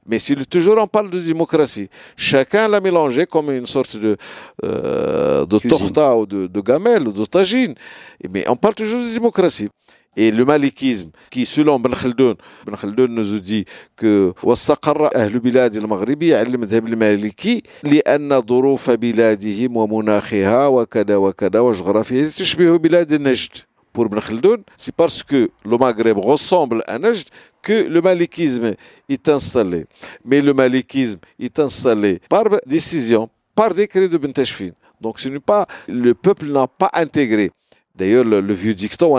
Mais 0.07 0.19
si 0.19 0.35
toujours 0.37 0.77
on 0.79 0.87
parle 0.87 1.11
de 1.11 1.21
démocratie, 1.21 1.89
chacun 2.17 2.69
l'a 2.69 2.81
mélangé 2.81 3.27
comme 3.27 3.51
une 3.53 3.67
sorte 3.67 3.97
de, 3.97 4.17
euh, 4.65 5.47
de 5.47 5.59
Cuisine. 5.59 5.79
torta 5.79 6.17
ou 6.17 6.27
de, 6.27 6.47
de 6.47 6.61
gamelle 6.61 7.07
ou 7.09 7.13
de 7.13 7.25
tagine. 7.25 7.75
Et 8.23 8.29
Mais 8.29 8.45
on 8.49 8.57
parle 8.57 8.75
toujours 8.75 9.01
de 9.01 9.13
démocratie. 9.13 9.69
Et 10.17 10.33
le 10.33 10.45
malikisme, 10.45 11.11
qui 11.31 11.47
selon 11.47 11.79
Ben 11.79 11.95
Khaldoun, 11.95 12.35
Ben 12.67 12.77
Khaldoun 12.77 13.15
nous 13.15 13.39
dit 13.39 13.65
que 13.97 14.33
واستقر 14.43 15.15
أهل 15.15 15.39
بلاد 15.39 15.77
المغربية 15.77 16.37
على 16.37 16.49
المذهب 16.49 16.87
المالكي 16.87 17.63
لأن 17.85 18.41
ظروف 18.41 18.91
بلادهم 18.91 19.77
ومناخها 19.77 20.67
وكذا 20.67 21.17
وكذا 21.17 21.61
وجغرافيا 21.61 22.31
تشبه 22.37 22.79
بلاد 22.79 23.13
النجد. 23.13 23.53
pour 23.96 24.06
Ibn 24.08 24.20
Khaldun, 24.20 24.58
c'est 24.76 24.94
parce 24.94 25.24
que 25.24 25.50
le 25.64 25.78
Maghreb 25.78 26.18
ressemble 26.18 26.84
à 26.86 27.00
Najd 27.00 27.28
que 27.62 27.88
le 27.88 28.02
malikisme 28.02 28.76
est 29.08 29.30
installé. 29.30 29.86
Mais 30.24 30.42
le 30.42 30.54
malikisme 30.54 31.20
est 31.40 31.58
installé 31.58 32.20
par 32.30 32.44
décision, 32.68 33.30
par 33.56 33.74
décret 33.74 34.10
de 34.10 34.18
Ben 34.18 34.34
Tashfin. 34.34 34.72
Donc 35.00 35.20
ce 35.20 35.30
n'est 35.30 35.40
pas, 35.40 35.66
le 35.88 36.14
peuple 36.14 36.46
n'a 36.48 36.68
pas 36.68 36.92
intégré. 36.94 37.52
D'ailleurs, 37.96 38.26
le, 38.26 38.42
le 38.42 38.54
vieux 38.54 38.74
dicton, 38.74 39.16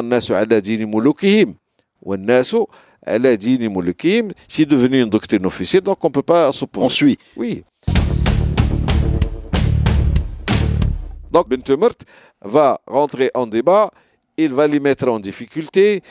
c'est 4.49 4.67
devenu 4.67 5.01
une 5.03 5.09
doctrine 5.09 5.47
officielle, 5.47 5.83
donc 5.83 6.05
on 6.05 6.09
ne 6.09 6.13
peut 6.13 6.23
pas 6.23 6.53
s'opposer. 6.53 6.87
On 6.87 6.91
suit. 6.91 7.19
Oui. 7.37 7.65
Donc, 11.31 11.49
Bint 11.49 11.89
va 12.43 12.81
rentrer 12.87 13.31
en 13.35 13.47
débat 13.47 13.91
il 14.37 14.53
va 14.53 14.67
les 14.67 14.81
mettre 14.81 15.09
en 15.09 15.19
difficulté 15.19 16.03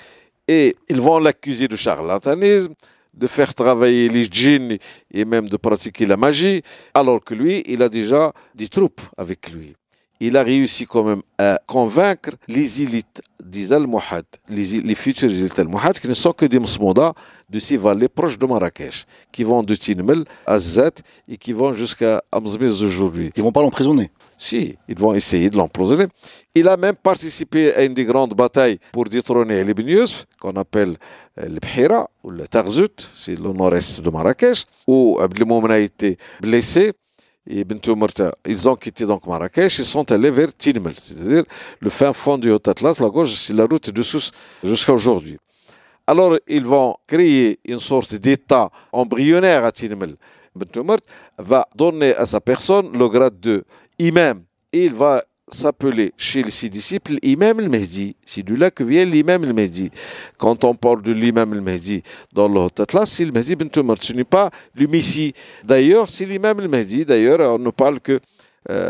et 0.48 0.76
ils 0.90 1.02
vont 1.02 1.20
l'accuser 1.20 1.68
de 1.68 1.76
charlatanisme, 1.76 2.74
de 3.14 3.28
faire 3.28 3.54
travailler 3.54 4.10
les 4.10 4.26
djinns 4.26 4.78
et 5.12 5.26
même 5.26 5.48
de 5.48 5.58
pratiquer 5.58 6.06
la 6.06 6.18
magie, 6.18 6.62
alors 6.94 7.24
que 7.24 7.34
lui, 7.34 7.64
il 7.66 7.82
a 7.82 7.90
déjà 7.90 8.34
des 8.54 8.68
troupes 8.68 9.02
avec 9.18 9.50
lui. 9.52 9.76
Il 10.20 10.38
a 10.38 10.44
réussi 10.44 10.86
quand 10.86 11.04
même 11.04 11.22
à 11.38 11.60
convaincre 11.68 12.32
les 12.48 12.82
élites 12.82 13.22
des 13.44 13.74
Almohades, 13.74 14.26
les, 14.50 14.82
les 14.82 14.96
futures 14.96 15.30
élites 15.30 15.60
Almohades, 15.60 16.00
qui 16.00 16.08
ne 16.08 16.14
sont 16.14 16.34
que 16.34 16.46
des 16.46 16.60
Msmouda 16.60 17.14
de 17.50 17.60
ces 17.60 17.78
vallées 17.78 18.08
proches 18.08 18.38
de 18.40 18.46
Marrakech, 18.46 19.06
qui 19.32 19.44
vont 19.44 19.62
de 19.62 19.76
Tinmel 19.76 20.26
à 20.46 20.58
Zat 20.58 20.96
et 21.28 21.38
qui 21.38 21.54
vont 21.54 21.74
jusqu'à 21.74 22.24
Amzmiz 22.32 22.82
aujourd'hui. 22.82 23.32
Ils 23.36 23.44
vont 23.44 23.52
pas 23.52 23.62
l'emprisonner. 23.62 24.10
Si, 24.38 24.78
ils 24.88 24.98
vont 24.98 25.14
essayer 25.14 25.50
de 25.50 25.58
l'emprisonner. 25.58 26.08
Il 26.56 26.68
a 26.68 26.78
même 26.78 26.96
participé 26.96 27.74
à 27.74 27.84
une 27.84 27.94
des 27.94 28.06
grandes 28.06 28.34
batailles 28.34 28.80
pour 28.92 29.06
détrôner 29.06 29.62
ibn 29.62 29.88
Yusuf, 29.88 30.26
qu'on 30.40 30.54
appelle 30.54 30.98
euh, 31.40 31.48
le 31.48 31.60
Bhira, 31.60 32.10
ou 32.24 32.32
le 32.32 32.48
Tarzout, 32.48 33.10
c'est 33.16 33.36
le 33.36 33.52
nord-est 33.52 34.02
de 34.02 34.10
Marrakech, 34.10 34.66
où 34.88 35.18
Abdelmoum 35.20 35.70
a 35.70 35.80
été 35.80 36.18
blessé. 36.42 36.94
Et 37.48 37.64
ils 38.48 38.70
ont 38.70 38.76
quitté 38.76 39.06
donc 39.06 39.28
Marrakech, 39.28 39.78
ils 39.80 39.86
sont 39.86 40.12
allés 40.12 40.32
vers 40.32 40.52
Tinmel, 40.54 40.96
c'est-à-dire 40.98 41.44
le 41.80 41.90
fin 41.90 42.12
fond 42.12 42.40
du 42.40 42.52
Haut-Atlas, 42.52 43.00
la 43.00 43.10
gauche, 43.10 43.34
c'est 43.36 43.54
la 43.54 43.66
route 43.66 43.92
de 43.92 44.02
Sousse 44.02 44.32
jusqu'à 44.64 44.94
aujourd'hui. 44.94 45.38
Alors, 46.08 46.38
ils 46.48 46.66
vont 46.66 46.96
créer 47.08 47.60
une 47.66 47.80
sorte 47.80 48.16
d'État 48.16 48.70
embryonnaire 48.92 49.66
à 49.66 49.72
Tinmel. 49.72 50.16
Ibn 50.56 50.66
Tumurt 50.72 51.04
va 51.38 51.68
donner 51.76 52.16
à 52.16 52.26
sa 52.26 52.40
personne 52.40 52.98
le 52.98 53.10
grade 53.10 53.40
de 53.40 53.64
imam. 54.00 54.44
Et 54.72 54.86
il 54.86 54.94
va 54.94 55.24
s'appeler 55.48 56.12
chez 56.18 56.50
ses 56.50 56.70
disciples 56.70 57.18
l'imam 57.22 57.60
al-Mahdi. 57.60 58.16
C'est 58.26 58.44
de 58.44 58.56
là 58.56 58.72
que 58.72 58.84
vient 58.84 59.06
l'imam 59.06 59.44
al-Mahdi. 59.44 59.92
Quand 60.38 60.64
on 60.64 60.76
parle 60.76 61.02
de 61.02 61.12
l'imam 61.12 61.54
al-Mahdi 61.54 62.04
dans 62.34 62.48
le 62.48 62.60
Haut 62.60 62.72
Atlas, 62.80 63.06
c'est 63.10 63.26
le 63.26 63.32
Mahdi 63.32 63.54
ibn 63.54 63.68
Tumurt. 63.68 64.04
Ce 64.04 64.14
n'est 64.14 64.24
pas 64.24 64.50
le 64.74 64.88
Messie. 64.88 65.34
D'ailleurs, 65.64 66.10
c'est 66.10 66.26
l'imam 66.26 66.60
al-Mahdi. 66.60 67.06
D'ailleurs, 67.06 67.56
on 67.56 67.60
ne 67.60 67.70
parle 67.70 68.00
que 68.00 68.20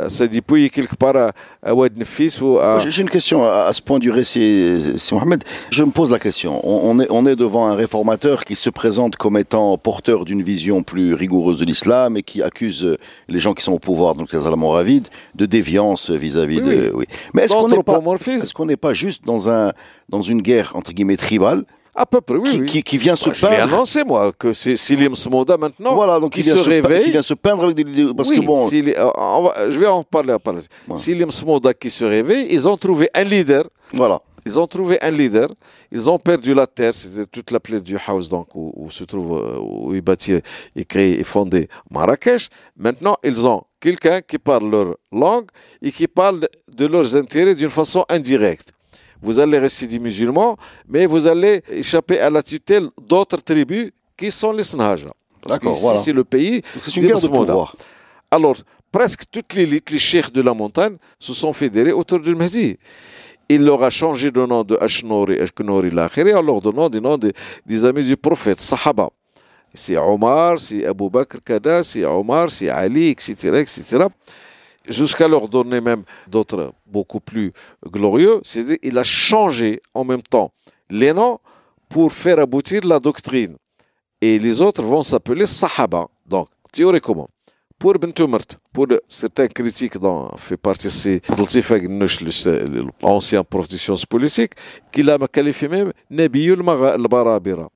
ça 0.08 0.28
dépouille 0.28 0.70
quelque 0.70 0.96
part 0.96 1.16
à, 1.16 1.32
à 1.64 1.74
Ouad 1.74 1.98
Nefis 1.98 2.40
ou 2.42 2.58
à... 2.60 2.80
J'ai 2.80 2.92
j'ai 2.92 3.02
une 3.02 3.10
question 3.10 3.46
à 3.46 3.72
ce 3.74 3.82
point 3.82 4.00
du 4.00 4.10
récit, 4.10 4.94
c'est 4.98 5.14
Mohamed. 5.16 5.44
Je 5.72 5.84
me 5.84 5.92
pose 5.92 6.12
la 6.12 6.20
question. 6.20 6.62
On, 6.64 7.00
est, 7.00 7.08
on 7.10 7.26
est 7.26 7.36
devant 7.36 7.68
un 7.68 7.76
réformateur 7.76 8.46
qui 8.46 8.56
se 8.56 8.70
présente 8.70 9.16
comme 9.18 9.38
étant 9.38 9.78
porteur 9.78 10.26
d'une 10.26 10.42
vision 10.42 10.84
plus 10.84 11.14
rigoureuse 11.14 11.60
de 11.60 11.66
l'islam 11.66 12.18
et 12.18 12.24
qui 12.24 12.42
accuse 12.42 12.84
euh, 12.84 12.98
les 13.28 13.40
gens 13.40 13.54
qui 13.54 13.64
sont 13.64 13.74
au 13.74 13.80
pouvoir, 13.80 14.16
donc 14.16 14.32
les 14.32 14.46
Almoravides, 14.48 15.08
de 15.36 15.46
déviance 15.46 16.10
vis-à-vis 16.10 16.62
Oui, 16.62 16.70
de. 16.70 16.92
Oui. 16.94 17.06
Mais 17.34 17.44
est-ce 17.44 17.54
qu'on 17.54 17.68
n'est 17.68 17.84
pas, 17.84 18.02
n'est 18.66 18.78
pas 18.78 18.94
juste 18.94 19.26
dans 19.26 19.50
un, 19.50 19.72
dans 20.10 20.22
une 20.22 20.42
guerre 20.42 20.72
entre 20.76 20.92
guillemets 20.94 21.18
tribale 21.18 21.66
À 21.96 22.06
peu 22.06 22.20
près, 22.20 22.36
oui. 22.36 22.50
qui, 22.50 22.60
oui. 22.60 22.66
qui, 22.66 22.84
qui 22.84 22.98
vient 22.98 23.16
se 23.16 23.30
Moi, 23.30 23.34
je 23.36 23.46
l'ai 23.46 23.56
peindre 23.58 23.74
annoncé, 23.74 24.04
moi, 24.04 24.32
que 24.38 24.52
c'est 24.52 24.76
Silim 24.76 25.16
Smoda 25.16 25.56
maintenant. 25.58 25.96
Voilà, 25.96 26.20
donc 26.20 26.34
qui 26.34 26.42
il 26.42 26.44
vient 26.44 26.58
se 26.58 26.64
se, 26.64 26.70
réveille. 26.70 27.04
qui 27.06 27.12
vient 27.12 27.24
se 27.24 27.34
peindre 27.34 27.64
avec 27.64 27.76
des, 27.76 28.14
parce 28.14 28.30
oui, 28.30 28.42
que 28.42 28.46
bon, 28.46 28.68
euh, 28.72 29.12
on 29.18 29.44
va- 29.44 29.70
je 29.70 29.80
vais 29.80 29.88
en 29.88 30.04
parler 30.04 30.34
après. 30.34 30.52
Ouais. 30.88 30.98
Silim 30.98 31.32
Smoda 31.32 31.74
qui 31.74 31.90
se 31.90 32.04
réveille, 32.04 32.48
ils 32.50 32.68
ont 32.68 32.76
trouvé 32.78 33.10
un 33.14 33.24
leader. 33.24 33.64
voilà. 33.94 34.20
Ils 34.48 34.60
ont 34.60 34.68
trouvé 34.68 35.00
un 35.02 35.10
leader. 35.10 35.48
Ils 35.92 36.08
ont 36.08 36.20
perdu 36.20 36.54
la 36.54 36.68
terre, 36.68 36.94
c'était 36.94 37.26
toute 37.26 37.50
la 37.50 37.60
plaine 37.60 37.80
du 37.80 37.98
House, 38.06 38.30
donc 38.30 38.54
où, 38.54 38.72
où 38.76 38.92
se 38.92 39.04
trouve, 39.04 39.38
euh, 39.40 39.58
où 39.60 39.96
ils 39.96 40.02
bâtit 40.02 40.36
et 40.76 40.86
créent 40.86 41.20
et 41.20 41.24
fondé 41.24 41.68
Marrakech. 41.90 42.50
Maintenant, 42.78 43.16
ils 43.24 43.48
ont 43.48 43.64
quelqu'un 43.80 44.22
qui 44.22 44.38
parle 44.38 44.70
leur 44.70 44.98
langue 45.12 45.48
et 45.82 45.92
qui 45.92 46.08
parle 46.08 46.48
de 46.72 46.86
leurs 46.86 47.16
intérêts 47.16 47.56
d'une 47.56 47.72
façon 47.72 48.06
indirecte. 48.08 48.72
Vous 49.26 49.40
allez 49.40 49.58
rester 49.58 49.88
des 49.88 50.00
musulmans, 50.00 50.56
mais 50.88 51.06
vous 51.08 51.26
allez 51.28 51.64
échapper 51.72 52.20
à 52.20 52.30
la 52.30 52.44
tutelle 52.44 52.90
d'autres 53.02 53.42
tribus 53.42 53.92
qui 54.16 54.30
sont 54.30 54.52
les 54.52 54.64
Snaja. 54.64 55.12
D'accord, 55.48 55.74
voilà. 55.76 56.00
c'est 56.00 56.14
le 56.14 56.24
pays 56.24 56.62
c'est 56.82 56.96
une 56.96 57.08
guerre 57.08 57.20
de 57.20 57.28
pouvoir. 57.28 57.76
Alors, 58.30 58.56
presque 58.92 59.24
toute 59.32 59.54
l'élite, 59.54 59.90
les 59.90 59.98
cheikhs 59.98 60.32
de 60.32 60.42
la 60.42 60.54
montagne, 60.54 60.98
se 61.20 61.34
sont 61.34 61.54
fédérés 61.54 61.92
autour 61.92 62.20
du 62.20 62.36
Mahdi. 62.36 62.78
Il 63.50 63.64
leur 63.64 63.82
a 63.84 63.90
changé 63.90 64.32
de 64.32 64.46
nom 64.46 64.64
de 64.64 64.78
Ashnori, 64.80 65.40
Ashkenori, 65.40 65.92
l'Akhiri, 65.92 66.34
en 66.34 66.42
leur 66.42 66.62
donnant 66.62 66.90
des 66.90 67.02
noms 67.02 67.18
des, 67.18 67.34
des 67.66 67.86
amis 67.86 68.04
du 68.04 68.18
prophète, 68.18 68.60
Sahaba. 68.60 69.10
C'est 69.74 69.98
Omar, 69.98 70.60
c'est 70.60 70.86
Abu 70.86 71.10
Bakr 71.10 71.38
Kada, 71.44 71.84
c'est 71.84 72.06
Omar, 72.06 72.50
c'est 72.50 72.70
Ali, 72.70 73.10
etc., 73.10 73.34
etc. 73.60 74.06
Jusqu'à 74.88 75.28
leur 75.28 75.48
donner 75.48 75.82
même 75.82 76.04
d'autres 76.28 76.74
beaucoup 76.86 77.20
plus 77.20 77.52
glorieux. 77.86 78.40
C'est-à-dire 78.44 78.78
il 78.84 78.98
a 78.98 79.04
changé 79.04 79.82
en 79.94 80.04
même 80.04 80.22
temps 80.22 80.52
les 80.90 81.14
noms 81.14 81.40
pour 81.90 82.12
faire 82.12 82.40
aboutir 82.40 82.86
la 82.86 83.00
doctrine. 83.00 83.56
Et 84.22 84.40
les 84.40 84.62
autres 84.62 84.84
vont 84.84 85.04
s'appeler 85.04 85.46
Sahaba. 85.46 86.08
Donc, 86.26 86.48
théoriquement, 86.72 87.30
pour 87.78 87.94
Bentoumert, 87.94 88.46
pour 88.72 88.88
certains 89.08 89.48
critiques 89.48 89.98
dont 89.98 90.30
fait 90.38 90.58
partie 90.58 90.90
c'est 90.90 91.22
l'ancien 93.02 93.44
prof 93.44 93.68
de 93.68 93.78
sciences 93.78 94.06
politiques, 94.06 94.54
qu'il 94.92 95.10
a 95.10 95.18
qualifié 95.28 95.68
même 95.68 95.92
Nabiyul 96.10 96.68
al-Barabira. 96.68 97.70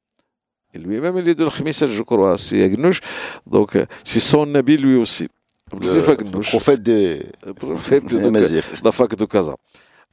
Et 0.73 0.77
lui-même, 0.77 1.17
il 1.17 1.27
est 1.27 1.35
de 1.35 1.43
l'Khmisa, 1.43 1.87
je 1.87 2.03
crois, 2.03 2.37
c'est 2.37 2.63
Agnouch. 2.63 2.99
Donc, 3.45 3.75
euh, 3.75 3.85
c'est 4.03 4.19
son 4.19 4.45
Nabi 4.45 4.77
lui 4.77 4.95
aussi. 4.95 5.27
Le 7.45 7.53
prophète 7.53 8.05
de- 8.05 8.19
la 8.83 8.91
fac 8.91 9.15
de. 9.15 9.25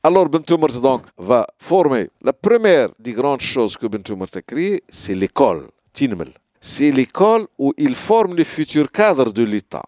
Alors, 0.02 0.28
Bentoumert, 0.28 0.80
donc, 0.80 1.02
va 1.18 1.46
former 1.58 2.08
la 2.22 2.32
première 2.32 2.90
des 2.98 3.12
grandes 3.12 3.40
choses 3.40 3.76
que 3.76 3.86
Bentoumert 3.86 4.28
a 4.34 4.42
créées, 4.42 4.82
c'est 4.88 5.14
l'école, 5.14 5.68
Tinmel. 5.92 6.28
C'est 6.60 6.90
l'école 6.90 7.46
où 7.58 7.72
il 7.76 7.94
forme 7.94 8.34
les 8.36 8.44
futurs 8.44 8.90
cadres 8.90 9.32
de 9.32 9.42
l'État. 9.42 9.82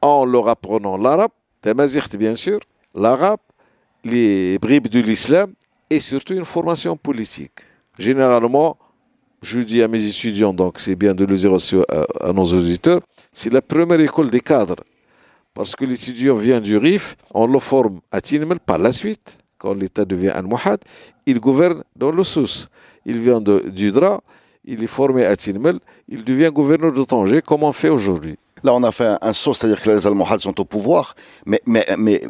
En 0.00 0.24
leur 0.24 0.48
apprenant 0.48 0.96
l'arabe, 0.96 1.30
bien 2.18 2.34
sûr, 2.34 2.58
l'arabe, 2.94 3.38
les 4.04 4.58
bribes 4.58 4.88
de 4.88 5.00
l'islam 5.00 5.52
et 5.88 5.98
surtout 6.00 6.34
une 6.34 6.44
formation 6.44 6.96
politique. 6.96 7.60
Généralement, 7.98 8.76
je 9.42 9.60
dis 9.60 9.82
à 9.82 9.88
mes 9.88 10.04
étudiants, 10.06 10.52
donc 10.52 10.78
c'est 10.78 10.94
bien 10.96 11.14
de 11.14 11.24
le 11.24 11.36
dire 11.36 11.52
aussi 11.52 11.76
à, 11.88 12.28
à 12.28 12.32
nos 12.32 12.44
auditeurs, 12.44 13.00
c'est 13.32 13.52
la 13.52 13.60
première 13.60 14.00
école 14.00 14.30
des 14.30 14.40
cadres. 14.40 14.76
Parce 15.54 15.76
que 15.76 15.84
l'étudiant 15.84 16.34
vient 16.34 16.60
du 16.60 16.76
RIF, 16.78 17.16
on 17.34 17.46
le 17.46 17.58
forme 17.58 18.00
à 18.10 18.20
Tinmel 18.20 18.58
par 18.60 18.78
la 18.78 18.90
suite, 18.90 19.36
quand 19.58 19.74
l'État 19.74 20.04
devient 20.04 20.32
un 20.34 20.42
Mohad, 20.42 20.80
il 21.26 21.38
gouverne 21.38 21.84
dans 21.94 22.10
le 22.10 22.22
Souss. 22.22 22.68
Il 23.04 23.20
vient 23.20 23.40
de, 23.40 23.62
du 23.68 23.92
DRA, 23.92 24.22
il 24.64 24.82
est 24.82 24.86
formé 24.88 25.24
à 25.26 25.36
Tinmel, 25.36 25.78
il 26.08 26.24
devient 26.24 26.50
gouverneur 26.52 26.92
de 26.92 27.04
Tanger, 27.04 27.42
comme 27.42 27.64
on 27.64 27.72
fait 27.72 27.90
aujourd'hui. 27.90 28.36
Là, 28.64 28.72
on 28.74 28.82
a 28.82 28.92
fait 28.92 29.06
un, 29.06 29.18
un 29.20 29.32
saut, 29.32 29.54
c'est-à-dire 29.54 29.82
que 29.82 29.90
les 29.90 30.06
Almohades 30.06 30.40
sont 30.40 30.58
au 30.60 30.64
pouvoir, 30.64 31.14
mais, 31.44 31.60
mais, 31.66 32.22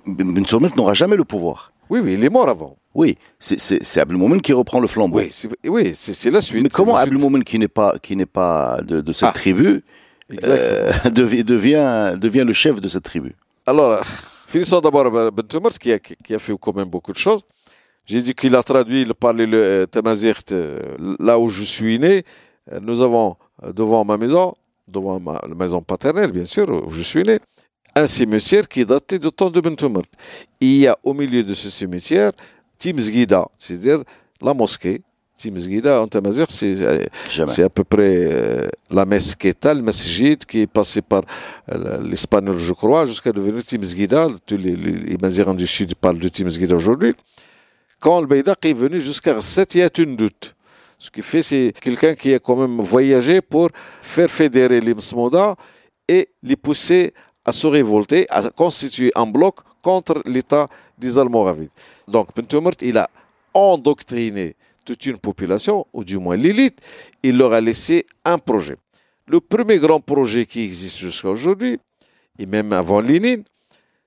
n'aura 0.76 0.94
jamais 0.94 1.16
le 1.16 1.24
pouvoir. 1.24 1.72
Oui, 1.90 2.00
oui, 2.02 2.14
il 2.14 2.24
est 2.24 2.30
mort 2.30 2.48
avant. 2.48 2.76
Oui, 2.94 3.16
c'est- 3.38 3.58
c'est 3.58 4.00
Abdelmoumen 4.00 4.40
qui 4.42 4.52
reprend 4.52 4.78
le 4.80 4.86
flambeau. 4.86 5.18
Oui, 5.18 5.28
c'est 5.30 5.48
oui, 5.66 5.92
c'est- 5.94 6.12
c'est 6.12 6.30
la 6.30 6.40
suite. 6.40 6.62
mais 6.62 6.68
comment 6.68 6.92
la 6.92 7.00
suite. 7.00 7.12
Abdelmoumen, 7.12 7.42
qui 7.44 7.58
n'est 7.58 7.68
pas, 7.68 7.96
qui 8.00 8.16
n'est 8.16 8.26
pas 8.26 8.80
de, 8.82 9.00
de 9.00 9.12
cette 9.12 9.28
Ah, 9.30 9.32
tribu, 9.32 9.82
euh, 10.44 10.92
devient, 11.10 11.44
devient, 11.44 12.14
devient 12.18 12.44
le 12.46 12.52
chef 12.52 12.80
de 12.80 12.88
cette 12.88 13.04
tribu? 13.04 13.32
Alors, 13.66 14.00
finissons 14.48 14.80
d'abord 14.80 15.10
par 15.10 15.32
Ben 15.32 15.46
Tumert, 15.46 15.72
qui 15.78 15.92
a, 15.92 15.98
qui 15.98 16.34
a 16.34 16.38
fait 16.38 16.54
quand 16.60 16.74
même 16.76 16.88
beaucoup 16.88 17.12
de 17.12 17.18
choses. 17.18 17.40
J'ai 18.04 18.20
dit 18.20 18.34
qu'il 18.34 18.54
a 18.56 18.62
traduit 18.62 19.04
le 19.04 19.14
parler 19.14 19.46
le 19.46 19.58
euh, 19.62 19.86
Tamazirt 19.86 20.50
euh, 20.52 20.78
là 21.18 21.38
où 21.38 21.48
je 21.48 21.62
suis 21.62 21.98
né. 21.98 22.24
Nous 22.80 23.00
avons 23.00 23.36
devant 23.74 24.04
ma 24.04 24.16
maison, 24.16 24.54
devant 24.86 25.18
ma 25.18 25.40
la 25.48 25.54
maison 25.54 25.80
paternelle, 25.82 26.30
bien 26.30 26.44
sûr, 26.44 26.68
où 26.86 26.90
je 26.90 27.02
suis 27.02 27.22
né, 27.22 27.38
un 27.96 28.06
cimetière 28.06 28.68
qui 28.68 28.80
est 28.80 28.84
daté 28.84 29.18
du 29.18 29.30
temps 29.32 29.50
de 29.50 29.60
Ben 29.60 29.74
Tumert. 29.76 30.02
Il 30.60 30.76
y 30.78 30.86
a 30.86 30.96
au 31.02 31.12
milieu 31.14 31.42
de 31.42 31.54
ce 31.54 31.70
cimetière 31.70 32.32
Timsgida, 32.82 33.46
c'est-à-dire 33.58 34.02
la 34.40 34.52
mosquée. 34.54 35.02
Timsgida 35.38 36.02
en 36.02 36.08
Tamazirt, 36.08 36.50
c'est 36.50 36.80
euh, 36.80 37.04
c'est 37.46 37.62
à 37.62 37.68
peu 37.68 37.84
près 37.84 38.28
euh, 38.30 38.68
la 38.90 39.04
mesquita, 39.04 39.72
le 39.72 39.82
masjid 39.82 40.36
qui 40.44 40.62
est 40.62 40.66
passé 40.66 41.00
par 41.00 41.22
euh, 41.70 42.00
l'espagnol, 42.02 42.58
je 42.58 42.72
crois, 42.72 43.06
jusqu'à 43.06 43.32
devenir 43.32 43.64
Timsgida. 43.64 44.26
Tous 44.44 44.56
les, 44.56 44.74
les, 44.74 45.54
du 45.54 45.66
Sud 45.66 45.94
parlent 45.94 46.18
de 46.18 46.28
Timsgida 46.28 46.74
aujourd'hui. 46.74 47.14
Quand 48.00 48.20
le 48.20 48.26
Beydaq 48.26 48.64
est 48.64 48.72
venu 48.72 48.98
jusqu'à 49.00 49.40
7, 49.40 49.74
il 49.76 49.78
y 49.78 49.82
a 49.82 49.88
une 49.98 50.16
doute. 50.16 50.54
Ce 50.98 51.08
qui 51.10 51.22
fait, 51.22 51.42
c'est 51.42 51.72
quelqu'un 51.80 52.14
qui 52.14 52.34
a 52.34 52.40
quand 52.40 52.56
même 52.56 52.80
voyagé 52.80 53.40
pour 53.40 53.70
faire 54.02 54.30
fédérer 54.30 54.80
les 54.80 54.94
Msmoda 54.94 55.54
et 56.08 56.28
les 56.42 56.56
pousser 56.56 57.14
à 57.44 57.52
se 57.52 57.66
révolter, 57.68 58.26
à 58.28 58.50
constituer 58.50 59.12
un 59.14 59.26
bloc 59.26 59.56
contre 59.82 60.22
l'État 60.24 60.68
des 61.02 61.18
Almoravides. 61.18 61.70
Donc, 62.08 62.28
Bentoumert, 62.34 62.78
il 62.80 62.96
a 62.96 63.10
endoctriné 63.52 64.54
toute 64.84 65.04
une 65.06 65.18
population, 65.18 65.86
ou 65.92 66.02
du 66.04 66.18
moins 66.18 66.36
l'élite, 66.36 66.80
il 67.22 67.36
leur 67.36 67.52
a 67.52 67.60
laissé 67.60 68.06
un 68.24 68.38
projet. 68.38 68.76
Le 69.26 69.40
premier 69.40 69.78
grand 69.78 70.00
projet 70.00 70.46
qui 70.46 70.62
existe 70.62 70.98
jusqu'à 70.98 71.28
aujourd'hui, 71.28 71.78
et 72.38 72.46
même 72.46 72.72
avant 72.72 73.00
Lénine, 73.00 73.44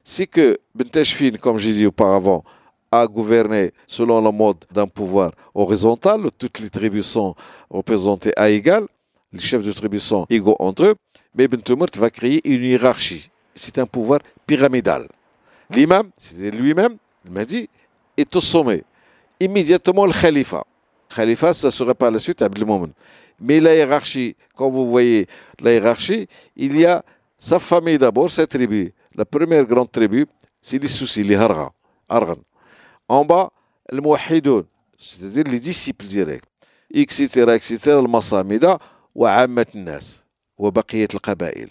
c'est 0.03 0.27
que 0.27 0.58
Bentashfin, 0.73 1.31
comme 1.41 1.58
j'ai 1.58 1.73
dit 1.73 1.86
auparavant, 1.86 2.43
a 2.91 3.08
gouverné 3.08 3.71
selon 3.88 4.21
la 4.21 4.31
mode 4.31 4.65
d'un 4.71 4.88
pouvoir 4.88 5.31
horizontal, 5.53 6.29
toutes 6.38 6.60
les 6.60 6.69
tribus 6.69 7.05
sont 7.05 7.36
représentées 7.69 8.34
à 8.38 8.49
égal, 8.49 8.86
les 9.34 9.39
chefs 9.39 9.63
de 9.63 9.71
tribus 9.71 10.03
sont 10.03 10.25
égaux 10.29 10.55
entre 10.60 10.86
eux, 10.86 10.95
mais 11.36 11.47
Bentoumert 11.47 11.89
va 11.95 12.10
créer 12.10 12.41
une 12.47 12.63
hiérarchie. 12.63 13.29
C'est 13.53 13.79
un 13.79 13.86
pouvoir 13.86 14.19
pyramidal. 14.45 15.08
L'imam, 15.69 16.10
c'est 16.17 16.51
lui-même, 16.51 16.97
il 17.25 17.32
m'a 17.32 17.45
dit, 17.45 17.69
est 18.17 18.36
au 18.36 18.39
sommet. 18.39 18.84
Immédiatement 19.39 20.06
le 20.06 20.13
khalifa. 20.13 20.63
Khalifa, 21.13 21.54
ça 21.54 21.71
serait 21.71 21.93
par 21.93 22.12
la 22.12 22.19
suite 22.19 22.41
Abdelmoumen. 22.41 22.91
Mais 23.39 23.60
la 23.60 23.75
hiérarchie, 23.75 24.36
quand 24.56 24.69
vous 24.69 24.89
voyez 24.89 25.28
la 25.60 25.73
hiérarchie, 25.73 26.28
il 26.56 26.80
y 26.80 26.86
a 26.86 27.04
sa 27.38 27.60
famille 27.60 27.97
d'abord, 27.97 28.30
sa 28.30 28.47
tribu. 28.47 28.93
La 29.13 29.25
première 29.25 29.65
grande 29.65 29.91
tribu, 29.91 30.25
c'est 30.62 30.82
les 30.82 30.88
soucis, 30.88 31.23
les 31.23 31.36
harga, 31.36 31.69
argan. 32.08 32.38
En 33.08 33.23
bas, 33.25 33.51
le 33.91 34.01
mouhidoun, 34.01 34.65
c'est-à-dire 34.97 35.43
les 35.45 35.60
disciples 35.60 36.06
directs, 36.06 36.43
etc., 36.91 37.28
etc., 37.56 37.78
le 37.86 38.08
masamida, 38.08 38.80
wa 39.13 39.32
ammat 39.34 39.73
nas, 39.73 40.23
wa 40.58 40.71
baqiyat 40.71 41.08
al-qabail. 41.13 41.69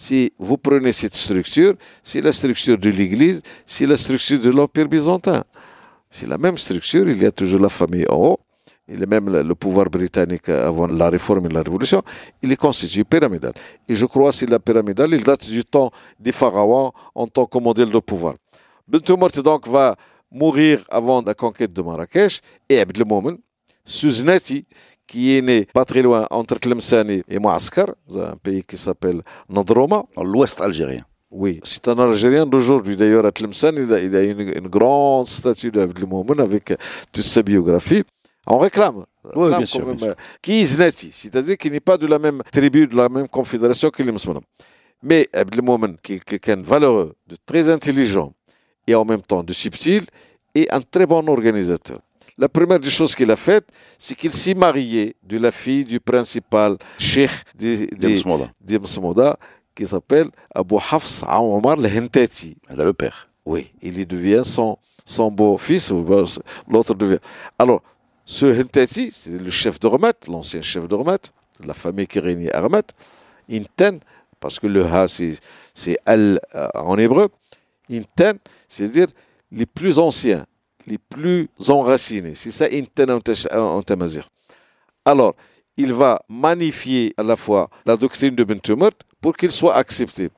Si 0.00 0.32
vous 0.38 0.56
prenez 0.56 0.92
cette 0.92 1.16
structure, 1.16 1.74
c'est 2.04 2.20
la 2.20 2.30
structure 2.30 2.78
de 2.78 2.88
l'Église, 2.88 3.42
c'est 3.66 3.84
la 3.84 3.96
structure 3.96 4.38
de 4.38 4.48
l'Empire 4.48 4.88
byzantin. 4.88 5.42
C'est 6.08 6.28
la 6.28 6.38
même 6.38 6.56
structure, 6.56 7.08
il 7.08 7.20
y 7.20 7.26
a 7.26 7.32
toujours 7.32 7.58
la 7.58 7.68
famille 7.68 8.06
en 8.08 8.14
haut, 8.14 8.38
il 8.86 9.02
est 9.02 9.06
même 9.06 9.28
le 9.28 9.54
pouvoir 9.56 9.90
britannique 9.90 10.50
avant 10.50 10.86
la 10.86 11.10
réforme 11.10 11.46
et 11.46 11.48
la 11.48 11.62
révolution, 11.62 12.00
il 12.40 12.52
est 12.52 12.56
constitué 12.56 13.02
pyramidal. 13.02 13.52
Et 13.88 13.96
je 13.96 14.06
crois 14.06 14.30
que 14.30 14.36
c'est 14.36 14.48
la 14.48 14.60
pyramidale, 14.60 15.14
il 15.14 15.24
date 15.24 15.50
du 15.50 15.64
temps 15.64 15.90
des 16.20 16.30
pharaons 16.30 16.92
en 17.16 17.26
tant 17.26 17.46
que 17.46 17.58
modèle 17.58 17.90
de 17.90 17.98
pouvoir. 17.98 18.34
Bentoumert 18.86 19.42
donc 19.42 19.66
va 19.66 19.96
mourir 20.30 20.84
avant 20.90 21.22
la 21.22 21.34
conquête 21.34 21.72
de 21.72 21.82
Marrakech 21.82 22.40
et 22.68 22.78
Abdelmoumen, 22.78 23.36
Suznati, 23.84 24.64
qui 25.08 25.36
est 25.36 25.42
né 25.42 25.66
pas 25.72 25.84
très 25.84 26.02
loin 26.02 26.26
entre 26.30 26.60
Tlemceni 26.60 27.22
et 27.28 27.38
Mouaskar, 27.40 27.88
dans 28.08 28.20
un 28.20 28.36
pays 28.36 28.62
qui 28.62 28.76
s'appelle 28.76 29.22
Nadroma, 29.48 30.04
Dans 30.14 30.22
l'ouest 30.22 30.60
algérien. 30.60 31.04
Oui, 31.30 31.60
c'est 31.62 31.86
un 31.88 31.98
Algérien 31.98 32.46
d'aujourd'hui. 32.46 32.96
D'ailleurs, 32.96 33.26
à 33.26 33.32
Tlemcen, 33.32 33.74
il 33.76 33.92
a, 33.92 34.00
il 34.00 34.16
a 34.16 34.22
une, 34.22 34.40
une, 34.40 34.68
grande 34.68 35.26
statue 35.26 35.70
d'Abdelmoumen 35.70 36.40
avec 36.40 36.72
toute 37.12 37.24
sa 37.24 37.42
biographie. 37.42 38.02
On 38.46 38.58
réclame. 38.58 39.04
Oui, 39.34 39.50
bien 39.50 39.66
sûr, 39.66 39.84
bien 39.84 39.98
sûr. 39.98 40.14
Qui 40.40 40.60
est 40.60 40.64
Znati, 40.64 41.10
c'est-à-dire 41.12 41.58
qu'il 41.58 41.72
n'est 41.72 41.80
pas 41.80 41.98
de 41.98 42.06
la 42.06 42.18
même 42.18 42.42
tribu, 42.50 42.86
de 42.86 42.96
la 42.96 43.10
même 43.10 43.28
confédération 43.28 43.90
que 43.90 44.02
les 44.02 44.10
musulmans. 44.10 44.40
Mais 45.02 45.28
Abdelmoumen, 45.34 45.96
qui 46.02 46.14
est 46.14 46.24
quelqu'un 46.24 46.56
de 46.56 46.62
valeureux, 46.62 47.14
de 47.26 47.36
très 47.44 47.68
intelligent 47.68 48.32
et 48.86 48.94
en 48.94 49.04
même 49.04 49.20
temps 49.20 49.42
de 49.42 49.52
subtil, 49.52 50.06
est 50.54 50.72
un 50.72 50.80
très 50.80 51.04
bon 51.04 51.28
organisateur. 51.28 52.00
La 52.38 52.48
première 52.48 52.78
des 52.78 52.88
choses 52.90 53.16
qu'il 53.16 53.30
a 53.32 53.36
faites, 53.36 53.68
c'est 53.98 54.14
qu'il 54.14 54.32
s'est 54.32 54.54
marié 54.54 55.16
de 55.24 55.38
la 55.38 55.50
fille 55.50 55.84
du 55.84 55.98
principal 55.98 56.76
cheikh 56.96 57.32
de 57.56 58.78
Msmoda, 58.78 59.36
qui 59.74 59.84
s'appelle 59.86 60.30
Abu 60.54 60.76
Hafs 60.76 61.24
Omar 61.24 61.72
al-Hentati. 61.72 62.56
le 62.70 62.92
père. 62.92 63.28
Oui, 63.44 63.72
il 63.82 64.06
devient 64.06 64.42
son, 64.44 64.78
son 65.04 65.32
beau-fils, 65.32 65.92
l'autre 66.68 66.94
devient. 66.94 67.18
Alors, 67.58 67.82
ce 68.24 68.46
Hentati, 68.46 69.10
c'est 69.10 69.38
le 69.38 69.50
chef 69.50 69.80
de 69.80 69.88
Ramat, 69.88 70.12
l'ancien 70.28 70.60
chef 70.60 70.86
de 70.86 70.94
Ramat, 70.94 71.18
la 71.64 71.74
famille 71.74 72.06
qui 72.06 72.20
régnait 72.20 72.54
à 72.54 72.60
Ramat. 72.60 72.82
Inten, 73.50 73.98
parce 74.38 74.60
que 74.60 74.68
le 74.68 74.84
Ha, 74.84 75.06
c'est 75.08 75.98
Al 76.06 76.40
en 76.74 76.96
hébreu. 76.98 77.30
Inten, 77.90 78.38
c'est-à-dire 78.68 79.08
les 79.50 79.66
plus 79.66 79.98
anciens, 79.98 80.44
les 80.88 80.98
plus 80.98 81.48
enracinés. 81.68 82.34
C'est 82.34 82.50
ça. 82.50 82.66
Alors, 85.04 85.34
il 85.76 85.92
va 85.92 86.20
magnifier 86.28 87.14
à 87.16 87.22
la 87.22 87.36
fois 87.36 87.70
la 87.86 87.96
doctrine 87.96 88.34
de 88.34 88.44
Bentumert 88.44 88.90
pour 89.20 89.36
qu'il 89.36 89.52
soit 89.52 89.74
accepté. 89.74 90.28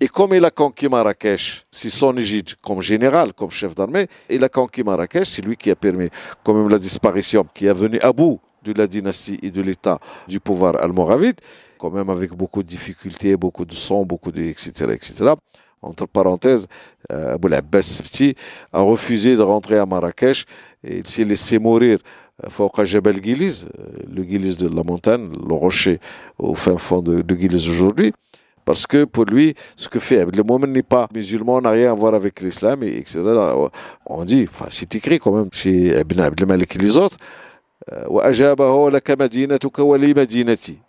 Et 0.00 0.06
comme 0.06 0.32
il 0.32 0.44
a 0.44 0.52
conquis 0.52 0.88
Marrakech, 0.88 1.66
c'est 1.72 1.90
son 1.90 2.16
égide 2.16 2.54
comme 2.62 2.80
général, 2.80 3.32
comme 3.32 3.50
chef 3.50 3.74
d'armée, 3.74 4.06
il 4.30 4.44
a 4.44 4.48
conquis 4.48 4.84
Marrakech, 4.84 5.26
c'est 5.26 5.44
lui 5.44 5.56
qui 5.56 5.72
a 5.72 5.74
permis 5.74 6.08
quand 6.44 6.54
même 6.54 6.68
la 6.68 6.78
disparition, 6.78 7.44
qui 7.52 7.68
a 7.68 7.74
venu 7.74 7.98
à 8.00 8.12
bout 8.12 8.38
de 8.62 8.72
la 8.72 8.86
dynastie 8.86 9.40
et 9.42 9.50
de 9.50 9.60
l'état 9.60 9.98
du 10.28 10.38
pouvoir 10.38 10.76
almoravide, 10.76 11.40
quand 11.78 11.90
même 11.90 12.10
avec 12.10 12.32
beaucoup 12.32 12.62
de 12.62 12.68
difficultés, 12.68 13.36
beaucoup 13.36 13.64
de 13.64 13.74
sang, 13.74 14.04
beaucoup 14.04 14.30
de 14.30 14.40
etc. 14.42 14.70
etc. 14.92 15.32
Entre 15.82 16.06
parenthèses, 16.06 16.66
euh, 17.12 17.34
Abou 17.34 17.48
Abbas 17.52 18.02
a 18.72 18.80
refusé 18.80 19.36
de 19.36 19.42
rentrer 19.42 19.78
à 19.78 19.86
Marrakech 19.86 20.44
et 20.82 20.98
il 20.98 21.08
s'est 21.08 21.24
laissé 21.24 21.58
mourir 21.58 21.98
Fauqa 22.48 22.84
Jebel 22.84 23.22
Giliz, 23.22 23.68
le 24.12 24.22
Giliz 24.22 24.56
de 24.56 24.68
la 24.68 24.82
montagne, 24.84 25.30
le 25.46 25.54
rocher 25.54 25.98
au 26.38 26.54
fin 26.54 26.76
fond 26.76 27.02
de, 27.02 27.20
de 27.20 27.34
Giliz 27.34 27.68
aujourd'hui. 27.68 28.12
Parce 28.68 28.86
que 28.86 29.04
pour 29.04 29.24
lui, 29.24 29.54
ce 29.76 29.88
que 29.88 29.98
fait 29.98 30.26
le 30.26 30.42
moment 30.42 30.66
n'est 30.66 30.82
pas 30.82 31.08
musulman, 31.14 31.62
n'a 31.62 31.70
rien 31.70 31.90
à 31.90 31.94
voir 31.94 32.12
avec 32.14 32.42
l'islam, 32.42 32.82
et 32.82 32.98
etc. 32.98 33.22
On 34.04 34.24
dit, 34.26 34.46
enfin, 34.46 34.66
c'est 34.68 34.94
écrit 34.94 35.18
quand 35.18 35.32
même 35.32 35.48
chez 35.52 35.98
Ibn 35.98 36.20
Abdel 36.20 36.46
Malik 36.46 36.76
et 36.76 36.78
les 36.78 36.98
autres. 36.98 37.16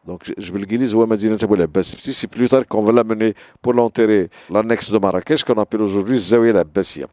Donc, 0.05 0.23
c'est 2.01 2.27
plus 2.27 2.49
tard 2.49 2.67
qu'on 2.67 2.81
va 2.83 2.91
l'amener 2.91 3.33
pour 3.61 3.73
l'enterrer, 3.73 4.29
l'annexe 4.49 4.91
de 4.91 4.97
Marrakech 4.97 5.43
qu'on 5.43 5.53
appelle 5.55 5.81
aujourd'hui 5.81 6.17
Zawiya 6.17 6.51
al-Abbasiyya. 6.51 7.07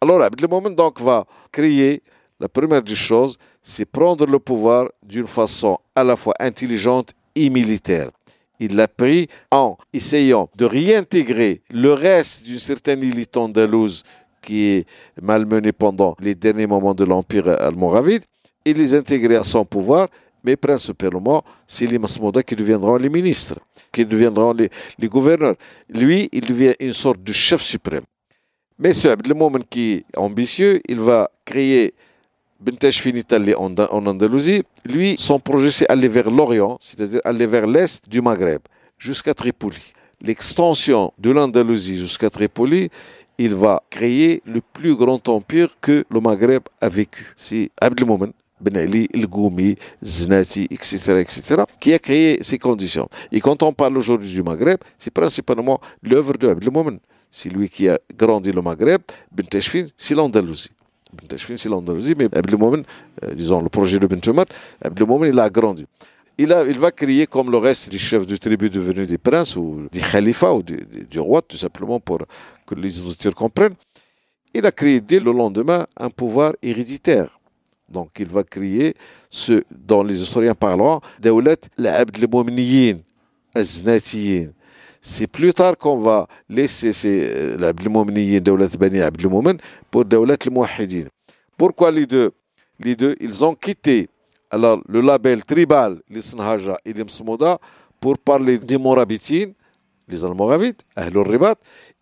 Alors, 0.00 0.22
Abdel 0.22 0.48
Moment 0.48 0.70
donc 0.70 1.00
va 1.00 1.26
créer 1.52 2.02
la 2.40 2.48
première 2.48 2.82
des 2.82 2.94
choses, 2.94 3.36
c'est 3.62 3.84
prendre 3.84 4.24
le 4.24 4.38
pouvoir 4.38 4.88
d'une 5.02 5.26
façon 5.26 5.78
à 5.94 6.02
la 6.02 6.16
fois 6.16 6.34
intelligente 6.40 7.12
et 7.34 7.50
militaire. 7.50 8.10
Il 8.58 8.74
l'a 8.74 8.88
pris 8.88 9.28
en 9.50 9.76
essayant 9.92 10.48
de 10.56 10.64
réintégrer 10.64 11.62
le 11.70 11.92
reste 11.92 12.42
d'une 12.44 12.58
certaine 12.58 13.02
élite 13.02 13.36
andalouse 13.36 14.02
qui 14.40 14.64
est 14.64 14.88
malmenée 15.20 15.72
pendant 15.72 16.16
les 16.20 16.34
derniers 16.34 16.66
moments 16.66 16.94
de 16.94 17.04
l'Empire 17.04 17.48
almoravide 17.60 18.22
et 18.64 18.74
les 18.74 18.94
intégrer 18.94 19.36
à 19.36 19.42
son 19.42 19.64
pouvoir, 19.64 20.08
mais 20.42 20.56
principalement, 20.56 21.44
c'est 21.66 21.86
les 21.86 21.98
Masmouda 21.98 22.42
qui 22.42 22.56
deviendront 22.56 22.96
les 22.96 23.08
ministres, 23.08 23.58
qui 23.92 24.06
deviendront 24.06 24.52
les, 24.52 24.70
gouverneurs. 25.08 25.56
Lui, 25.88 26.28
il 26.32 26.46
devient 26.46 26.74
une 26.80 26.92
sorte 26.92 27.22
de 27.22 27.32
chef 27.32 27.60
suprême. 27.60 28.04
Mais 28.78 28.94
ce 28.94 29.08
moment 29.34 29.58
qui 29.68 29.92
est 29.92 30.18
ambitieux, 30.18 30.80
il 30.88 30.98
va 30.98 31.30
créer 31.44 31.92
Bentesh 32.58 33.00
Finitali 33.00 33.54
en, 33.54 33.74
en 33.74 34.06
Andalousie, 34.06 34.62
lui, 34.84 35.16
son 35.18 35.38
projet, 35.38 35.70
c'est 35.70 35.90
aller 35.90 36.08
vers 36.08 36.30
l'Orient, 36.30 36.78
c'est-à-dire 36.80 37.20
aller 37.24 37.46
vers 37.46 37.66
l'Est 37.66 38.08
du 38.08 38.20
Maghreb, 38.20 38.60
jusqu'à 38.98 39.34
Tripoli. 39.34 39.92
L'extension 40.22 41.12
de 41.18 41.30
l'Andalousie 41.30 41.98
jusqu'à 41.98 42.28
Tripoli, 42.28 42.90
il 43.38 43.54
va 43.54 43.82
créer 43.88 44.42
le 44.44 44.60
plus 44.60 44.94
grand 44.94 45.26
empire 45.28 45.74
que 45.80 46.04
le 46.10 46.20
Maghreb 46.20 46.62
a 46.82 46.90
vécu. 46.90 47.32
C'est 47.36 47.70
Abdelmoumen, 47.80 48.32
Ben 48.60 48.76
Ali, 48.76 49.08
El 49.12 49.26
Goumi, 49.26 49.76
Znati, 50.02 50.68
etc., 50.70 51.18
etc., 51.20 51.62
qui 51.78 51.92
a 51.94 51.98
créé 51.98 52.38
ces 52.42 52.58
conditions. 52.58 53.08
Et 53.32 53.40
quand 53.40 53.62
on 53.62 53.72
parle 53.72 53.96
aujourd'hui 53.96 54.30
du 54.30 54.42
Maghreb, 54.42 54.78
c'est 54.98 55.12
principalement 55.12 55.80
l'œuvre 56.02 56.34
de 56.36 56.48
Abdelmoumen. 56.48 56.98
C'est 57.30 57.48
lui 57.48 57.68
qui 57.68 57.88
a 57.88 57.98
grandi 58.16 58.52
le 58.52 58.60
Maghreb. 58.60 59.02
Ben 59.32 59.46
Teshfin, 59.46 59.84
c'est 59.96 60.14
l'Andalousie. 60.14 60.70
Ben 61.12 61.38
c'est 61.38 61.68
l'Andalousie, 61.68 62.14
mais 62.16 62.26
Abdelmoumen, 62.26 62.84
euh, 63.24 63.34
disons 63.34 63.60
le 63.60 63.68
projet 63.68 63.98
de 63.98 64.06
Bentumat, 64.06 64.46
Abdelmoumen, 64.82 65.32
il 65.32 65.38
a 65.38 65.48
grandi. 65.48 65.86
Il, 66.38 66.52
a, 66.52 66.64
il 66.64 66.78
va 66.78 66.90
créer 66.90 67.26
comme 67.26 67.50
le 67.50 67.58
reste 67.58 67.90
des 67.90 67.98
chefs 67.98 68.26
de 68.26 68.36
tribu 68.36 68.70
devenus 68.70 69.06
des 69.06 69.18
princes 69.18 69.56
ou 69.56 69.88
des 69.92 70.00
khalifas 70.00 70.52
ou 70.54 70.62
du 70.62 71.18
roi, 71.18 71.42
tout 71.42 71.58
simplement 71.58 72.00
pour 72.00 72.18
que 72.66 72.74
les 72.74 73.02
auditeurs 73.02 73.34
comprennent. 73.34 73.74
Il 74.54 74.64
a 74.64 74.72
créé 74.72 75.00
dès 75.00 75.20
le 75.20 75.32
lendemain 75.32 75.86
un 75.96 76.10
pouvoir 76.10 76.54
héréditaire. 76.62 77.39
Donc 77.90 78.10
il 78.18 78.28
va 78.28 78.44
créer 78.44 78.94
ce 79.28 79.62
dont 79.70 80.02
les 80.02 80.22
historiens 80.22 80.54
parleront, 80.54 81.00
Dawlat 81.18 81.56
l'Abdelmoumeniyin, 81.76 82.98
Aznatiyin. 83.54 84.52
C'est 85.02 85.26
plus 85.26 85.52
tard 85.54 85.76
qu'on 85.76 85.98
va 85.98 86.28
laisser 86.48 87.56
l'Abdelmoumeniyin, 87.58 88.40
Dawlat 88.40 88.68
Bani 88.78 89.00
Abdelmoumen, 89.00 89.58
pour 89.90 90.04
Dawlat 90.04 90.36
al 90.46 91.08
Pourquoi 91.56 91.90
les 91.90 92.06
deux? 92.06 92.30
Les 92.78 92.96
deux, 92.96 93.16
ils 93.20 93.44
ont 93.44 93.54
quitté 93.54 94.08
alors, 94.50 94.82
le 94.88 95.00
label 95.00 95.44
tribal, 95.44 96.02
les 96.08 96.20
Sanhaja 96.20 96.76
et 96.84 96.92
les 96.92 97.04
Msmouda, 97.04 97.58
pour 98.00 98.18
parler 98.18 98.58
des 98.58 98.78
Morabitines, 98.78 99.54
les 100.08 100.24
Almoravites, 100.24 100.82
Ahlul 100.96 101.28
Ribat, 101.28 101.54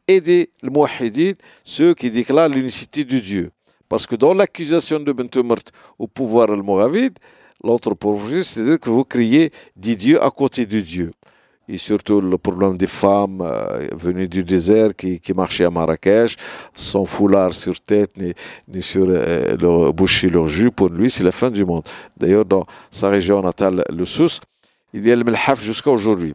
et 0.06 0.22
des 0.22 0.50
Mouahidines, 0.62 1.34
ceux 1.62 1.92
qui 1.92 2.10
déclarent 2.10 2.48
l'unicité 2.48 3.04
de 3.04 3.18
Dieu. 3.18 3.50
Parce 3.88 4.06
que 4.06 4.16
dans 4.16 4.34
l'accusation 4.34 5.00
de 5.00 5.12
Bentumert 5.12 5.62
au 5.98 6.06
pouvoir 6.06 6.50
almoravide, 6.50 7.18
l'autre 7.64 7.94
projet, 7.94 8.42
c'est-à-dire 8.42 8.80
que 8.80 8.90
vous 8.90 9.04
criez 9.04 9.50
des 9.76 9.96
dieux 9.96 10.22
à 10.22 10.30
côté 10.30 10.66
de 10.66 10.80
Dieu 10.80 11.10
et 11.68 11.78
surtout 11.78 12.20
le 12.20 12.38
problème 12.38 12.76
des 12.76 12.86
femmes 12.86 13.42
euh, 13.42 13.88
venues 13.92 14.28
du 14.28 14.42
désert 14.42 14.96
qui, 14.96 15.20
marchaient 15.34 15.64
à 15.64 15.70
Marrakech, 15.70 16.36
sans 16.74 17.04
foulard 17.04 17.52
sur 17.52 17.78
tête 17.80 18.16
ni, 18.16 18.32
ni 18.68 18.82
sur 18.82 19.06
euh, 19.08 19.56
leur 19.60 19.92
bouche 19.92 20.24
et 20.24 20.30
leur 20.30 20.48
jus, 20.48 20.70
pour 20.70 20.88
lui 20.88 21.10
c'est 21.10 21.24
la 21.24 21.32
fin 21.32 21.50
du 21.50 21.64
monde. 21.64 21.82
D'ailleurs 22.16 22.44
dans 22.44 22.66
sa 22.90 23.10
région 23.10 23.42
natale, 23.42 23.84
le 23.90 24.04
Sousse, 24.04 24.40
il 24.94 25.06
y 25.06 25.12
a 25.12 25.16
le 25.16 25.24
Melhaf 25.24 25.62
jusqu'à 25.62 25.90
aujourd'hui. 25.90 26.32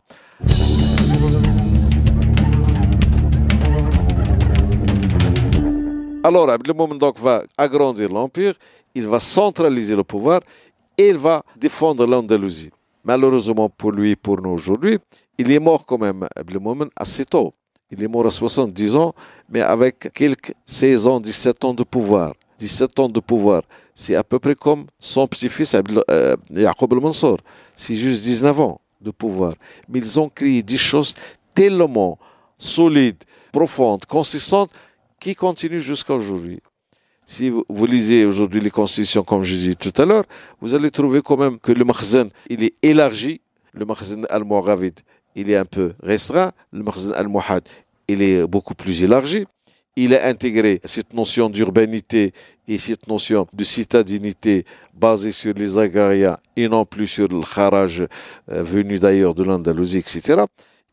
Alors, 6.25 6.49
Abdelmoum 6.49 6.97
donc 6.97 7.19
va 7.19 7.43
agrandir 7.57 8.07
l'empire, 8.07 8.53
il 8.95 9.05
va 9.05 9.19
centraliser 9.19 9.93
le 9.93 10.05
pouvoir 10.05 10.39
et 10.97 11.09
il 11.09 11.17
va 11.17 11.43
défendre 11.57 12.05
l'Andalousie. 12.05 12.71
Malheureusement 13.03 13.67
pour 13.67 13.91
lui 13.91 14.15
pour 14.15 14.41
nous 14.41 14.51
aujourd'hui, 14.51 14.97
il 15.37 15.51
est 15.51 15.59
mort 15.59 15.85
quand 15.85 15.97
même, 15.97 16.25
Abdelmoumen, 16.33 16.87
assez 16.95 17.25
tôt. 17.25 17.53
Il 17.91 18.01
est 18.01 18.07
mort 18.07 18.25
à 18.25 18.29
70 18.29 18.95
ans, 18.95 19.13
mais 19.49 19.59
avec 19.59 20.13
quelques 20.13 20.53
16 20.65 21.07
ans, 21.07 21.19
17 21.19 21.65
ans 21.65 21.73
de 21.73 21.83
pouvoir. 21.83 22.33
17 22.57 22.99
ans 22.99 23.09
de 23.09 23.19
pouvoir, 23.19 23.63
c'est 23.93 24.15
à 24.15 24.23
peu 24.23 24.39
près 24.39 24.55
comme 24.55 24.85
son 24.97 25.27
petit-fils 25.27 25.75
euh, 26.09 26.35
Yaqub 26.51 26.93
al-Mansour. 26.93 27.39
C'est 27.75 27.95
juste 27.95 28.23
19 28.23 28.59
ans 28.61 28.79
de 29.01 29.11
pouvoir. 29.11 29.53
Mais 29.89 29.99
ils 29.99 30.19
ont 30.21 30.29
créé 30.29 30.63
des 30.63 30.77
choses 30.77 31.13
tellement 31.53 32.17
solides, 32.57 33.21
profondes, 33.51 34.05
consistantes, 34.05 34.69
qui 35.23 35.35
continuent 35.35 35.79
jusqu'à 35.79 36.13
aujourd'hui. 36.13 36.59
Si 37.25 37.49
vous 37.49 37.85
lisez 37.85 38.25
aujourd'hui 38.25 38.59
les 38.59 38.69
constitutions, 38.69 39.23
comme 39.23 39.43
je 39.43 39.55
disais 39.55 39.75
tout 39.75 39.93
à 40.01 40.03
l'heure, 40.05 40.25
vous 40.59 40.73
allez 40.75 40.91
trouver 40.91 41.21
quand 41.21 41.37
même 41.37 41.57
que 41.59 41.71
le 41.71 41.85
makhzen, 41.85 42.29
il 42.49 42.61
est 42.61 42.73
élargi. 42.81 43.39
Le 43.71 43.85
makhzen 43.85 44.27
al-Mu'avid, 44.29 44.95
il 45.35 45.49
est 45.49 45.55
un 45.55 45.63
peu 45.63 45.93
restreint. 46.03 46.51
Le 46.73 46.83
makhzen 46.83 47.13
al-Muhad, 47.13 47.63
il 48.09 48.21
est 48.21 48.45
beaucoup 48.45 48.75
plus 48.75 49.01
élargi. 49.01 49.45
Il 49.95 50.13
a 50.13 50.27
intégré 50.27 50.81
cette 50.83 51.13
notion 51.13 51.49
d'urbanité 51.49 52.33
et 52.67 52.77
cette 52.77 53.07
notion 53.07 53.47
de 53.53 53.63
citadinité 53.63 54.65
basée 54.93 55.31
sur 55.31 55.53
les 55.53 55.77
agrariens 55.77 56.37
et 56.57 56.67
non 56.67 56.83
plus 56.83 57.07
sur 57.07 57.29
le 57.29 57.41
kharaj 57.41 58.01
euh, 58.01 58.63
venu 58.63 58.99
d'ailleurs 58.99 59.35
de 59.35 59.43
l'Andalousie, 59.43 59.99
etc. 59.99 60.43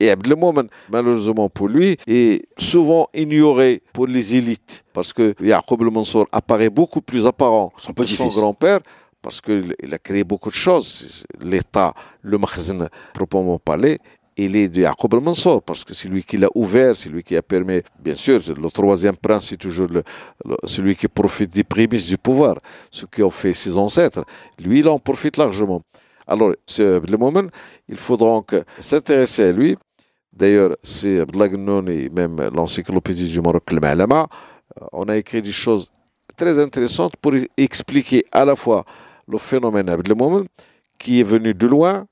Et 0.01 0.11
Abdelmomen, 0.11 0.67
malheureusement 0.91 1.49
pour 1.51 1.69
lui, 1.69 1.97
est 2.07 2.43
souvent 2.59 3.09
ignoré 3.15 3.83
pour 3.93 4.07
les 4.07 4.35
élites. 4.35 4.83
Parce 4.95 5.13
que 5.13 5.35
Yaqub 5.41 5.83
al-Mansour 5.83 6.27
apparaît 6.33 6.71
beaucoup 6.71 7.03
plus 7.03 7.27
apparent 7.27 7.71
Son 7.77 7.93
que 7.93 8.07
son 8.07 8.29
grand-père. 8.29 8.81
Parce 9.23 9.43
qu'il 9.43 9.77
il 9.83 9.93
a 9.93 9.99
créé 9.99 10.25
beaucoup 10.25 10.49
de 10.49 10.55
choses. 10.55 11.25
L'État, 11.39 11.93
le 12.23 12.39
makhzen, 12.39 12.89
proprement 13.13 13.59
parlé, 13.59 13.99
il 14.39 14.57
est 14.57 14.69
de 14.71 14.81
Yaqub 14.81 15.13
al-Mansour. 15.15 15.61
Parce 15.63 15.85
que 15.85 15.93
c'est 15.93 16.09
lui 16.09 16.25
qui 16.25 16.39
l'a 16.39 16.49
ouvert, 16.55 16.97
c'est 16.97 17.11
lui 17.11 17.23
qui 17.23 17.37
a 17.37 17.43
permis. 17.43 17.83
Bien 18.03 18.15
sûr, 18.15 18.41
le 18.59 18.71
troisième 18.71 19.19
prince, 19.19 19.49
c'est 19.49 19.59
toujours 19.59 19.89
le- 19.89 20.03
le- 20.47 20.57
celui 20.65 20.97
qui 20.97 21.09
profite 21.09 21.51
des 21.53 21.65
prémices 21.65 22.07
du 22.07 22.17
pouvoir. 22.17 22.57
Ce 22.91 23.05
qui 23.05 23.23
ont 23.23 23.29
fait 23.29 23.53
ses 23.53 23.77
ancêtres. 23.77 24.25
Lui, 24.59 24.79
il 24.79 24.89
en 24.89 24.99
profite 24.99 25.37
largement. 25.37 25.83
Alors, 26.27 26.53
ce 26.65 27.03
il 27.89 27.97
faudra 27.99 28.29
donc 28.31 28.55
s'intéresser 28.79 29.45
à 29.45 29.53
lui. 29.53 29.77
D'ailleurs, 30.41 30.75
c'est 30.83 31.21
Abdullah 31.21 31.51
Gnoun 31.51 31.87
et 31.91 32.09
même 32.09 32.41
l'encyclopédie 32.55 33.29
du 33.29 33.43
Maroc, 33.43 33.71
le 33.71 33.79
Ma'lama, 33.79 34.27
euh, 34.81 34.87
on 34.93 35.05
a 35.11 35.19
écrit 35.19 35.43
des 35.43 35.53
choses 35.53 35.93
très 36.35 36.59
intéressantes 36.59 37.15
pour 37.21 37.35
expliquer 37.59 38.25
à 38.33 38.47
la 38.47 38.57
fois 38.57 38.87
le 39.29 39.37
phénomène 39.37 39.91
Abdelmomen, 39.91 40.47
qui 40.99 41.21
est 41.21 41.25
venu 41.25 41.53
de 41.53 41.67
loin, 41.67 42.07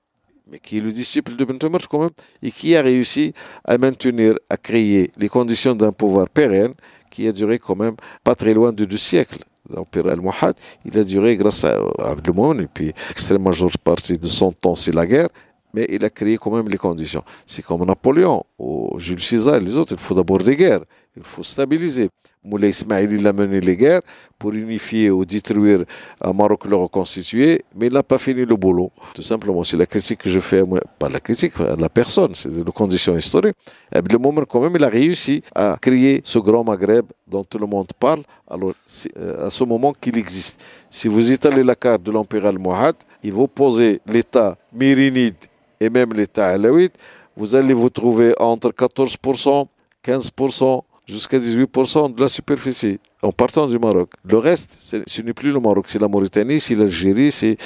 mais 0.47 0.59
qui 0.59 0.77
est 0.77 0.83
le 0.83 0.93
disciple 0.93 1.37
de 1.37 1.45
Tomer 1.45 1.79
quand 1.91 2.01
même, 2.01 2.11
et 2.43 2.51
qui 2.51 2.77
a 2.77 2.83
réussi 2.83 3.33
à 3.65 3.79
maintenir, 3.79 4.35
à 4.51 4.59
créer 4.59 5.11
les 5.17 5.31
conditions 5.31 5.75
d'un 5.75 5.93
pouvoir 5.93 6.29
pérenne 6.29 6.75
qui 7.11 7.27
a 7.27 7.33
duré 7.33 7.59
quand 7.59 7.77
même 7.77 7.97
pas 8.25 8.35
très 8.35 8.53
loin 8.53 8.75
de 8.75 8.85
deux 8.85 8.99
siècles. 8.99 9.43
L'Empire 9.71 10.07
al-Muhad, 10.07 10.55
il 10.85 10.99
a 10.99 11.05
duré 11.05 11.35
grâce 11.37 11.65
à 11.65 11.79
Abdelmomen, 11.99 12.61
et 12.61 12.67
puis 12.67 12.93
l'extrême 13.09 13.43
majeure 13.43 13.71
partie 13.83 14.19
de 14.19 14.27
son 14.27 14.53
temps, 14.53 14.77
c'est 14.77 14.95
la 14.95 15.07
guerre, 15.07 15.29
mais 15.75 15.87
il 15.91 16.05
a 16.05 16.11
créé 16.11 16.37
quand 16.39 16.51
même 16.51 16.69
les 16.69 16.79
conditions. 16.79 17.23
C'est 17.47 17.63
comme 17.63 17.85
Napoléon, 17.85 18.43
ou 18.59 18.99
Jules 18.99 19.21
César 19.21 19.57
et 19.57 19.61
les 19.61 19.77
autres, 19.77 19.95
il 19.95 19.99
faut 19.99 20.15
d'abord 20.15 20.39
des 20.39 20.57
guerres, 20.57 20.85
il 21.17 21.23
faut 21.23 21.43
stabiliser. 21.43 22.09
Moulay 22.45 22.71
Ismail, 22.71 23.09
il 23.13 23.27
a 23.27 23.33
mené 23.33 23.61
les 23.61 23.77
guerres 23.77 24.01
pour 24.39 24.53
unifier 24.53 25.11
ou 25.11 25.25
détruire 25.25 25.85
un 26.21 26.33
Maroc 26.33 26.65
le 26.67 26.77
reconstituer, 26.77 27.63
mais 27.75 27.87
il 27.87 27.93
n'a 27.93 28.03
pas 28.03 28.17
fini 28.17 28.45
le 28.45 28.57
boulot. 28.57 28.91
Tout 29.15 29.23
simplement, 29.23 29.65
c'est 29.65 29.77
la 29.77 29.87
critique 29.87 30.21
que 30.21 30.31
je 30.31 30.39
fais, 30.39 30.63
pas 30.99 31.09
la 31.09 31.21
critique, 31.21 31.55
la 31.59 31.89
personne, 31.89 32.35
c'est 32.35 32.51
des 32.51 32.73
conditions 32.73 33.17
historiques. 33.17 33.57
Abdelmomen, 33.93 34.47
quand 34.47 34.61
même, 34.61 34.77
il 34.77 34.85
a 34.85 34.89
réussi 34.89 35.43
à 35.55 35.77
créer 35.81 36.21
ce 36.25 36.39
grand 36.39 36.65
Maghreb 36.65 37.07
dont 37.27 37.45
tout 37.45 37.59
le 37.59 37.67
monde 37.67 37.89
parle, 37.99 38.23
alors 38.49 38.73
euh, 39.19 39.47
à 39.47 39.51
ce 39.51 39.65
moment 39.65 39.93
qu'il 39.93 40.17
existe. 40.17 40.61
Si 40.89 41.09
vous 41.09 41.31
étalez 41.31 41.63
la 41.63 41.75
carte 41.75 42.03
de 42.03 42.11
l'Empire 42.11 42.47
almohade, 42.47 42.97
il 43.23 43.33
vous 43.33 43.49
posez 43.49 44.01
l'État 44.07 44.57
mérinide 44.73 45.35
et 45.81 45.91
même 45.91 46.13
l'État 46.15 46.49
alaouite, 46.49 46.95
vous 47.37 47.55
allez 47.55 47.75
vous 47.75 47.91
trouver 47.91 48.35
entre 48.39 48.71
14%, 48.71 49.67
15%, 50.05 50.83
jusqu'à 51.07 51.39
18% 51.39 52.15
de 52.15 52.21
la 52.21 52.29
superficie 52.29 52.99
en 53.23 53.33
partant 53.33 53.67
du 53.67 53.79
Maroc. 53.79 54.11
Le 54.25 54.37
reste, 54.39 54.69
ce 55.07 55.23
n'est 55.23 55.33
plus 55.33 55.51
le 55.51 55.59
Maroc, 55.59 55.87
c'est 55.89 55.99
la 56.01 56.07
Mauritanie, 56.09 56.61
c'est 56.61 56.75
l'Algérie, 56.75 57.33
c'est 57.33 57.57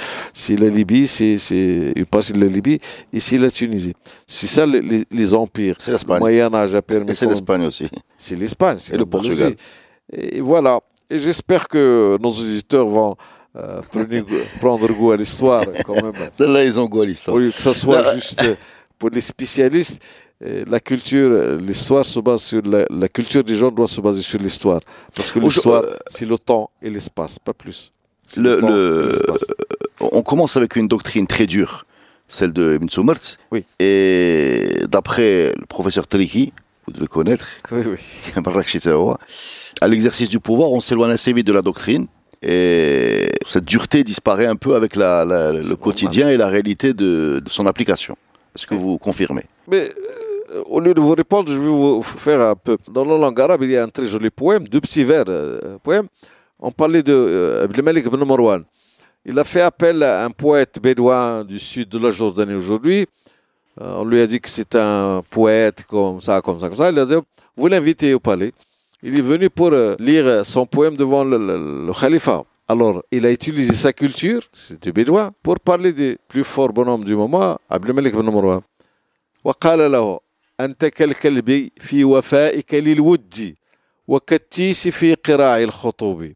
la 0.56 0.68
Libye, 0.68 1.06
c'est 1.06 1.36
une 1.96 2.06
partie 2.06 2.32
de 2.32 2.40
la 2.40 2.46
Libye, 2.46 2.78
et 3.12 3.20
c'est 3.20 3.38
la 3.38 3.50
Tunisie. 3.50 3.94
C'est 4.26 4.46
ça 4.46 4.64
les, 4.64 4.80
les- 4.80 5.04
les 5.10 5.34
empires. 5.34 5.76
C'est 5.80 5.90
l'Espagne. 5.92 6.16
Le 6.16 6.20
Moyen 6.20 6.54
Âge 6.54 6.74
a 6.74 6.82
permis. 6.82 7.10
Et 7.10 7.14
c'est 7.14 7.26
l'Espagne 7.26 7.64
aussi. 7.66 7.88
c'est 8.16 8.36
l'Espagne, 8.36 8.76
c'est 8.78 8.94
Et 8.94 8.98
le. 8.98 9.06
Portugal. 9.06 9.54
Et 10.12 10.40
voilà. 10.40 10.78
Et 11.10 11.18
j'espère 11.18 11.66
que 11.68 12.16
nos 12.22 12.30
auditeurs 12.30 12.86
vont 12.86 13.16
euh, 13.56 13.80
goût- 13.92 14.24
prendre 14.60 14.86
goût 14.92 15.12
à 15.12 15.16
l'histoire 15.16 15.64
quand 15.84 15.94
même. 16.02 16.12
Là, 16.52 16.64
ils 16.64 16.78
ont 16.80 16.88
quoi 16.88 17.04
l'histoire 17.06 17.36
Au 17.36 17.40
lieu 17.40 17.50
que 17.50 17.60
ce 17.62 17.72
soit 17.72 18.02
Là- 18.02 18.14
juste 18.14 18.42
euh, 18.42 18.54
pour 18.98 19.10
les 19.10 19.20
spécialistes, 19.20 19.98
euh, 20.44 20.64
la 20.68 20.80
culture, 20.80 21.58
l'histoire 21.58 22.04
se 22.04 22.18
base 22.20 22.42
sur 22.42 22.62
la, 22.64 22.84
la 22.90 23.08
culture 23.08 23.44
des 23.44 23.56
gens 23.56 23.70
doit 23.70 23.86
se 23.86 24.00
baser 24.00 24.22
sur 24.22 24.38
l'histoire. 24.40 24.80
Parce 25.14 25.30
que 25.32 25.38
l'histoire, 25.38 25.84
c'est 26.08 26.24
le 26.26 26.38
temps 26.38 26.70
et 26.80 26.90
l'espace, 26.90 27.38
pas 27.38 27.52
plus. 27.52 27.92
Le- 28.36 28.58
le-. 28.60 29.12
On 30.00 30.22
commence 30.22 30.56
avec 30.56 30.76
une 30.76 30.88
doctrine 30.88 31.26
très 31.26 31.46
dure, 31.46 31.84
celle 32.28 32.52
de 32.52 32.74
Ibn 32.76 32.88
Soumertz. 32.88 33.36
Oui. 33.52 33.64
Et 33.78 34.80
d'après 34.88 35.52
le 35.56 35.66
professeur 35.66 36.06
Triki, 36.06 36.52
vous 36.86 36.92
devez 36.94 37.06
connaître, 37.06 37.46
Oui, 37.70 37.82
oui. 37.86 38.42
À 39.80 39.88
l'exercice 39.88 40.28
du 40.28 40.40
pouvoir, 40.40 40.70
on 40.72 40.80
s'éloigne 40.80 41.10
assez 41.12 41.32
vite 41.32 41.46
de 41.46 41.52
la 41.52 41.62
doctrine. 41.62 42.06
Et 42.44 43.11
cette 43.46 43.64
dureté 43.64 44.04
disparaît 44.04 44.46
un 44.46 44.56
peu 44.56 44.74
avec 44.74 44.96
la- 44.96 45.24
la- 45.24 45.52
le 45.52 45.60
normal. 45.60 45.76
quotidien 45.76 46.28
et 46.30 46.36
la 46.36 46.48
réalité 46.48 46.92
de, 46.92 47.40
de 47.44 47.48
son 47.48 47.66
application. 47.66 48.16
Est-ce 48.54 48.66
que 48.66 48.74
vous 48.74 48.98
confirmez? 48.98 49.44
Mais 49.70 49.88
euh, 50.54 50.62
au 50.66 50.80
lieu 50.80 50.92
de 50.94 51.00
vous 51.00 51.14
répondre, 51.14 51.48
je 51.50 51.58
vais 51.58 51.66
vous 51.66 52.02
faire 52.02 52.40
un 52.40 52.54
peu. 52.56 52.76
Dans 52.90 53.04
la 53.04 53.16
langue 53.16 53.40
arabe, 53.40 53.62
il 53.62 53.70
y 53.70 53.76
a 53.76 53.84
un 53.84 53.88
très 53.88 54.06
joli 54.06 54.30
poème, 54.30 54.66
deux 54.68 54.80
petits 54.80 55.04
vers 55.04 55.24
euh, 55.28 55.78
poèmes. 55.82 56.06
On 56.60 56.70
parlait 56.70 57.02
de 57.02 57.12
euh, 57.12 57.64
Abdelmalik 57.64 58.06
ibn 58.06 58.22
Marwan. 58.24 58.62
Il 59.24 59.38
a 59.38 59.44
fait 59.44 59.60
appel 59.62 60.02
à 60.02 60.24
un 60.24 60.30
poète 60.30 60.78
bédouin 60.82 61.44
du 61.44 61.58
sud 61.58 61.88
de 61.88 61.98
la 61.98 62.10
Jordanie 62.10 62.54
aujourd'hui. 62.54 63.06
Euh, 63.80 63.94
on 64.00 64.04
lui 64.04 64.20
a 64.20 64.26
dit 64.26 64.40
que 64.40 64.48
c'est 64.48 64.74
un 64.76 65.22
poète 65.30 65.84
comme 65.88 66.20
ça, 66.20 66.40
comme 66.42 66.58
ça, 66.58 66.66
comme 66.68 66.76
ça. 66.76 66.90
Il 66.90 66.98
a 66.98 67.06
dit, 67.06 67.14
vous 67.56 67.66
l'invitez 67.68 68.12
au 68.14 68.20
palais. 68.20 68.52
Il 69.02 69.16
est 69.18 69.22
venu 69.22 69.48
pour 69.50 69.70
lire 69.98 70.44
son 70.44 70.66
poème 70.66 70.96
devant 70.96 71.24
le, 71.24 71.38
le- 71.38 71.86
le 71.86 71.92
khalifa. 71.92 72.44
Alors, 72.71 73.01
il 73.11 73.25
a 73.25 73.31
utilisé 73.31 73.73
sa 73.73 73.93
culture, 73.93 74.41
c'est 74.51 74.81
du 74.83 74.91
bédouin, 74.91 75.31
pour 75.41 75.57
parler 75.59 75.93
du 75.93 76.17
plus 76.27 76.43
fort 76.43 76.73
bonhomme 76.73 77.05
du 77.05 77.15
moment, 77.15 77.57
Abdelmalik 77.69 78.13
ibn 78.13 78.29
Marwan. 78.29 78.61
وقال 79.43 79.91
له 79.91 80.19
أنت 80.59 80.85
كالكلب 80.85 81.69
في 81.79 82.03
وفائك 82.03 82.73
للود 82.73 83.55
وكالتيس 84.07 84.87
في 84.87 85.13
قراع 85.13 85.61
الخطوب 85.63 86.33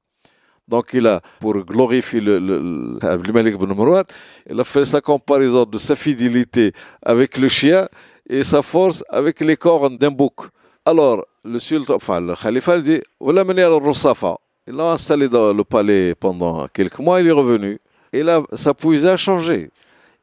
Donc 0.68 0.94
il 0.94 1.06
a, 1.06 1.20
pour 1.42 1.56
glorifier 1.66 2.22
le, 2.22 2.40
le, 2.40 2.60
le- 2.62 3.06
Abdelmalik 3.06 3.56
ibn 3.56 3.74
Marwan, 3.74 4.06
il 4.50 4.58
a 4.58 4.64
fait 4.64 4.86
sa 4.86 5.02
comparaison 5.02 5.66
de 5.66 5.78
sa 5.78 5.98
fidélité 5.98 6.72
avec 7.04 7.38
le 7.38 7.50
chien 7.50 7.90
et 8.30 8.44
sa 8.44 8.62
force 8.62 9.04
avec 9.10 9.42
les 9.42 9.58
cornes 9.58 9.98
d'un 9.98 10.12
bouc. 10.12 10.46
Alors, 10.86 11.26
le 11.44 11.60
sultan, 11.60 11.96
enfin 11.96 12.22
le 12.22 12.36
khalifa, 12.36 12.78
il 12.78 12.84
dit, 12.84 13.02
voilà 13.20 13.44
mené 13.44 13.64
à 13.64 13.70
Rosafa. 13.70 14.38
Il 14.68 14.74
l'a 14.76 14.92
installé 14.92 15.28
dans 15.28 15.54
le 15.54 15.64
palais 15.64 16.16
pendant 16.16 16.68
quelques 16.68 17.00
mois, 17.00 17.20
il 17.20 17.28
est 17.28 17.32
revenu. 17.32 17.80
Et 18.14 18.24
là, 18.24 18.44
sa 18.54 18.74
poésie 18.74 19.08
a 19.08 19.18
changé. 19.18 19.70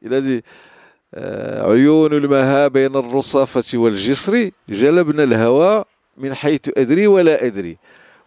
Il 0.01 0.13
a 0.13 0.21
dit, 0.21 0.41
آه، 1.13 1.71
عيون 1.71 2.13
المها 2.13 2.67
بين 2.67 2.95
الرصافة 2.95 3.77
والجسر 3.77 4.49
جلبنا 4.69 5.23
الهوى 5.23 5.83
من 6.17 6.33
حيث 6.33 6.69
أدري 6.77 7.07
ولا 7.07 7.45
أدري 7.45 7.77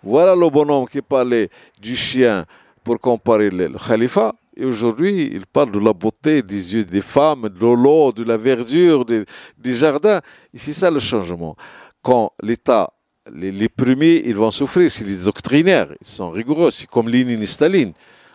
Voilà 0.04 0.34
le 0.34 0.50
bonhomme 0.50 0.88
qui 0.88 1.00
parlait 1.00 1.48
du 1.80 1.94
chien 1.94 2.44
pour 2.82 2.98
comparer 2.98 3.50
le, 3.50 3.68
le 3.68 3.78
khalifa. 3.78 4.34
Et 4.56 4.64
aujourd'hui, 4.64 5.30
il 5.32 5.46
parle 5.46 5.70
de 5.70 5.78
la 5.78 5.92
beauté 5.92 6.42
des 6.42 6.74
yeux 6.74 6.84
des 6.84 7.00
femmes, 7.00 7.48
de 7.48 7.66
l'eau, 7.66 8.10
de 8.10 8.24
la 8.24 8.36
verdure, 8.36 9.04
des, 9.04 9.24
des 9.56 9.74
jardins. 9.74 10.20
Et 10.52 10.58
c'est 10.58 10.72
ça 10.72 10.90
le 10.90 10.98
changement. 10.98 11.54
Quand 12.02 12.32
l'État, 12.42 12.92
les, 13.33 13.69
premiers, 13.69 14.21
ils 14.25 14.35
vont 14.35 14.51
souffrir, 14.51 14.89
c'est 14.89 15.05
les 15.05 15.15
doctrinaires, 15.15 15.87
ils 15.99 16.07
sont 16.07 16.29
rigoureux, 16.29 16.71
c'est 16.71 16.87
comme 16.87 17.09
Lénine 17.09 17.41
et 17.41 17.45
Staline. 17.45 17.93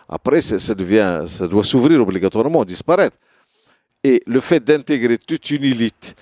Après, 0.09 0.41
ça, 0.41 0.59
ça 0.59 0.75
devient, 0.75 1.25
ça 1.27 1.47
doit 1.47 1.65
s'ouvrir 1.65 2.01
obligatoirement, 2.01 2.65
disparaître. 2.65 3.17
Et 4.05 4.23
le 4.27 4.41
fait 4.41 4.63
d'intégrer 4.63 5.19
toute 5.19 5.51
une 5.51 5.65
élite 5.65 6.15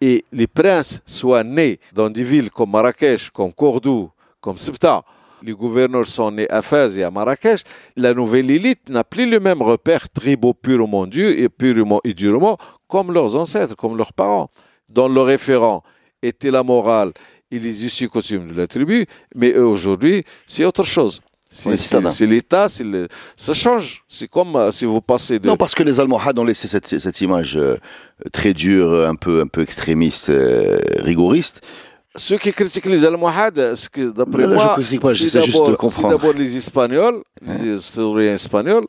et 0.00 0.24
les 0.32 0.46
princes 0.46 1.00
soient 1.06 1.44
nés 1.44 1.78
dans 1.92 2.10
des 2.10 2.24
villes 2.24 2.50
comme 2.50 2.70
Marrakech, 2.70 3.30
comme 3.30 3.52
Cordoue, 3.52 4.10
comme 4.40 4.58
Ceuta, 4.58 5.02
les 5.42 5.52
gouverneurs 5.52 6.06
sont 6.06 6.32
nés 6.32 6.50
à 6.50 6.62
Fès 6.62 6.98
et 6.98 7.04
à 7.04 7.10
Marrakech, 7.10 7.62
la 7.96 8.12
nouvelle 8.12 8.50
élite 8.50 8.88
n'a 8.88 9.04
plus 9.04 9.28
le 9.28 9.38
même 9.38 9.62
repère 9.62 10.08
tribaux 10.10 10.54
purement 10.54 11.06
Dieu 11.06 11.38
et 11.38 11.48
purement 11.48 12.00
et 12.02 12.12
durement 12.12 12.58
comme 12.88 13.12
leurs 13.12 13.36
ancêtres, 13.36 13.76
comme 13.76 13.96
leurs 13.96 14.12
parents, 14.12 14.50
dont 14.88 15.08
le 15.08 15.20
référent 15.20 15.82
était 16.22 16.50
la 16.50 16.62
morale 16.62 17.12
us 17.50 18.02
et 18.02 18.08
coutumes 18.08 18.48
de 18.48 18.54
la 18.54 18.66
tribu, 18.66 19.06
mais 19.34 19.56
aujourd'hui, 19.56 20.24
c'est 20.46 20.64
autre 20.64 20.82
chose. 20.82 21.20
C'est 21.50 21.70
est 21.70 22.26
l'État, 22.26 22.66
ça 22.68 23.54
change. 23.54 24.04
C'est 24.06 24.28
comme 24.28 24.54
euh, 24.54 24.70
si 24.70 24.84
vous 24.84 25.00
passez 25.00 25.38
de... 25.38 25.46
Non, 25.46 25.56
parce 25.56 25.74
que 25.74 25.82
les 25.82 25.98
Almohades 25.98 26.38
ont 26.38 26.44
laissé 26.44 26.68
cette, 26.68 26.86
cette 26.86 27.20
image 27.22 27.56
euh, 27.56 27.78
très 28.32 28.52
dure, 28.52 29.06
un 29.08 29.14
peu, 29.14 29.40
un 29.40 29.46
peu 29.46 29.62
extrémiste, 29.62 30.28
euh, 30.28 30.78
rigoriste. 30.98 31.62
Ceux 32.16 32.36
qui 32.36 32.52
critiquent 32.52 32.84
les 32.86 33.04
Almohades, 33.04 33.74
d'après 33.96 34.46
moi, 34.46 34.74
je 34.76 34.82
critique 34.82 35.00
pas, 35.00 35.14
c'est 35.14 35.38
d'abord- 35.38 36.34
les 36.34 36.56
Espagnols, 36.56 37.22
les 37.46 37.76
historiens 37.76 38.34
espagnols, 38.34 38.86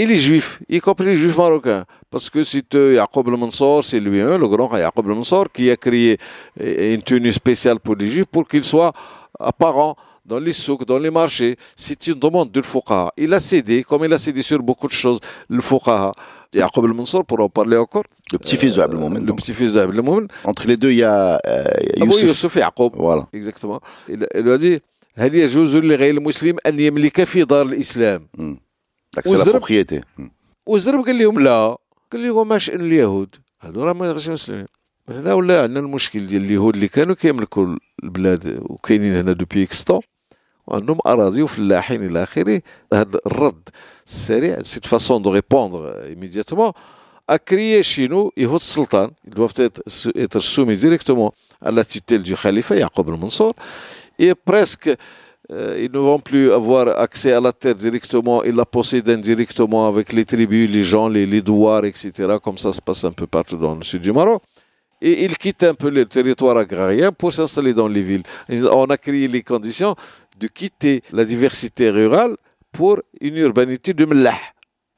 et 0.00 0.04
les 0.06 0.16
Juifs, 0.16 0.60
y 0.68 0.78
compris 0.78 1.06
les 1.06 1.14
Juifs 1.14 1.36
marocains. 1.36 1.84
Parce 2.10 2.28
que 2.28 2.42
c'est 2.42 2.74
euh, 2.74 2.94
Yaqub 2.94 3.28
al-Mansour, 3.28 3.82
c'est 3.82 3.98
lui-même, 3.98 4.40
le 4.40 4.48
grand 4.48 4.74
Yaqub 4.76 5.08
al-Mansour, 5.08 5.46
qui 5.52 5.70
a 5.70 5.76
créé 5.76 6.18
euh, 6.60 6.94
une 6.94 7.02
tenue 7.02 7.32
spéciale 7.32 7.80
pour 7.80 7.96
les 7.96 8.08
Juifs 8.08 8.26
pour 8.26 8.46
qu'ils 8.46 8.64
soient 8.64 8.92
apparents 9.38 9.96
dans 10.24 10.38
les 10.38 10.52
souks, 10.52 10.84
dans 10.84 10.98
les 10.98 11.10
marchés. 11.10 11.56
C'est 11.74 12.06
une 12.08 12.18
demande 12.18 12.50
du 12.50 12.62
Fuqaha. 12.62 13.12
Il 13.16 13.32
a 13.32 13.40
cédé, 13.40 13.82
comme 13.84 14.04
il 14.04 14.12
a 14.12 14.18
cédé 14.18 14.42
sur 14.42 14.62
beaucoup 14.62 14.88
de 14.88 14.92
choses, 14.92 15.18
le 15.48 15.62
Fuqaha. 15.62 16.12
Yaqub 16.52 16.84
al-Mansour, 16.84 17.24
pour 17.24 17.40
en 17.40 17.48
parler 17.48 17.76
encore. 17.76 18.04
Le 18.32 18.38
petit-fils 18.38 18.74
de 18.74 18.82
Abdelmoumen. 18.82 19.24
Le 19.24 19.32
petit-fils 19.32 19.72
de 19.72 19.80
Abdelmoumen. 19.80 20.28
Entre 20.44 20.66
les 20.66 20.76
deux, 20.76 20.90
il 20.90 20.98
y 20.98 21.04
a 21.04 21.40
euh, 21.46 21.64
Abu 22.00 22.06
Youssef. 22.06 22.28
Youssef 22.28 22.56
Yaqub. 22.56 22.92
Voilà. 22.96 23.26
Exactement. 23.32 23.80
Il, 24.08 24.26
il 24.34 24.42
lui 24.42 24.52
a 24.52 24.58
dit 24.58 24.78
هل 25.18 25.34
يجوز 25.34 25.76
لغير 25.76 26.14
المسلم 26.14 26.56
أن 26.66 26.80
يملك 26.80 27.24
في 27.24 27.44
دار 27.44 27.66
الإسلام 27.66 28.28
Propriété. 29.19 30.01
Hmm. 30.17 30.29
وزرب 30.65 31.05
قال 31.05 31.19
لهم 31.19 31.39
لا. 31.39 31.77
قال 32.11 32.23
لهم 32.27 32.47
ما 32.47 32.57
شأن 32.57 32.81
اليهود؟ 32.81 33.35
هذو 33.59 33.83
راه 33.83 33.93
ما 33.93 34.05
غيرش 34.05 34.29
مسلمين. 34.29 34.65
من 35.07 35.15
هنا 35.15 35.33
ولا 35.33 35.63
عندنا 35.63 35.79
المشكل 35.79 36.27
ديال 36.27 36.41
اليهود 36.45 36.75
اللي 36.75 36.87
كانوا 36.87 37.15
كيملكوا 37.15 37.77
البلاد 38.03 38.59
وكاينين 38.61 39.15
هنا 39.15 39.31
دوبي 39.31 39.63
اكستون 39.63 40.01
وعندهم 40.67 40.99
أراضي 41.05 41.41
وفلاحين 41.41 42.03
إلى 42.03 42.23
آخره. 42.23 42.61
هذا 42.93 43.19
الرد 43.25 43.69
السريع 44.07 44.61
سيت 44.63 44.85
فاسون 44.85 45.21
دو 45.21 45.33
ريبوندر 45.33 46.73
a 47.27 47.37
créé 47.39 47.81
chez 47.83 48.07
nous 48.09 48.31
يهود 48.37 48.59
السلطان 48.59 49.11
être, 49.59 49.81
être 50.15 50.39
soumis 50.39 50.77
directement 50.77 51.33
à 51.61 51.71
la 51.71 51.85
tutelle 51.85 52.23
du 52.23 52.35
khalifa 52.35 52.75
Yaqub 52.75 53.09
euh, 55.49 55.77
ils 55.79 55.91
ne 55.91 55.97
vont 55.97 56.19
plus 56.19 56.51
avoir 56.51 56.99
accès 56.99 57.33
à 57.33 57.41
la 57.41 57.51
terre 57.51 57.75
directement, 57.75 58.43
ils 58.43 58.55
la 58.55 58.65
possèdent 58.65 59.09
indirectement 59.09 59.87
avec 59.87 60.13
les 60.13 60.23
tribus, 60.23 60.69
les 60.69 60.83
gens, 60.83 61.09
les, 61.09 61.25
les 61.25 61.41
douars, 61.41 61.83
etc., 61.85 62.37
comme 62.41 62.57
ça 62.57 62.71
se 62.71 62.81
passe 62.81 63.03
un 63.03 63.11
peu 63.11 63.27
partout 63.27 63.57
dans 63.57 63.75
le 63.75 63.83
sud 63.83 64.01
du 64.01 64.11
Maroc. 64.11 64.41
Et 65.01 65.25
ils 65.25 65.35
quittent 65.35 65.63
un 65.63 65.73
peu 65.73 65.89
le 65.89 66.05
territoire 66.05 66.55
agrarien 66.57 67.11
pour 67.11 67.33
s'installer 67.33 67.73
dans 67.73 67.87
les 67.87 68.03
villes. 68.03 68.23
On 68.71 68.85
a 68.85 68.97
créé 68.97 69.27
les 69.27 69.41
conditions 69.41 69.95
de 70.39 70.47
quitter 70.47 71.01
la 71.11 71.25
diversité 71.25 71.89
rurale 71.89 72.37
pour 72.71 73.01
une 73.19 73.37
urbanité 73.37 73.93
de 73.93 74.05
Mlah. 74.05 74.37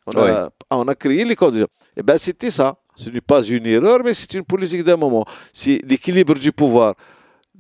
On, 0.06 0.18
a, 0.18 0.50
on 0.70 0.88
a 0.90 0.96
créé 0.96 1.24
les 1.24 1.36
conditions. 1.38 1.68
Et 1.96 2.04
ben 2.04 2.18
c'était 2.18 2.52
ça. 2.52 2.76
Ce 2.96 3.10
n'est 3.10 3.22
pas 3.22 3.42
une 3.44 3.66
erreur, 3.66 4.02
mais 4.04 4.14
c'est 4.14 4.34
une 4.34 4.44
politique 4.44 4.84
d'un 4.84 4.98
moment. 4.98 5.26
C'est 5.54 5.80
l'équilibre 5.86 6.36
du 6.36 6.52
pouvoir. 6.52 6.96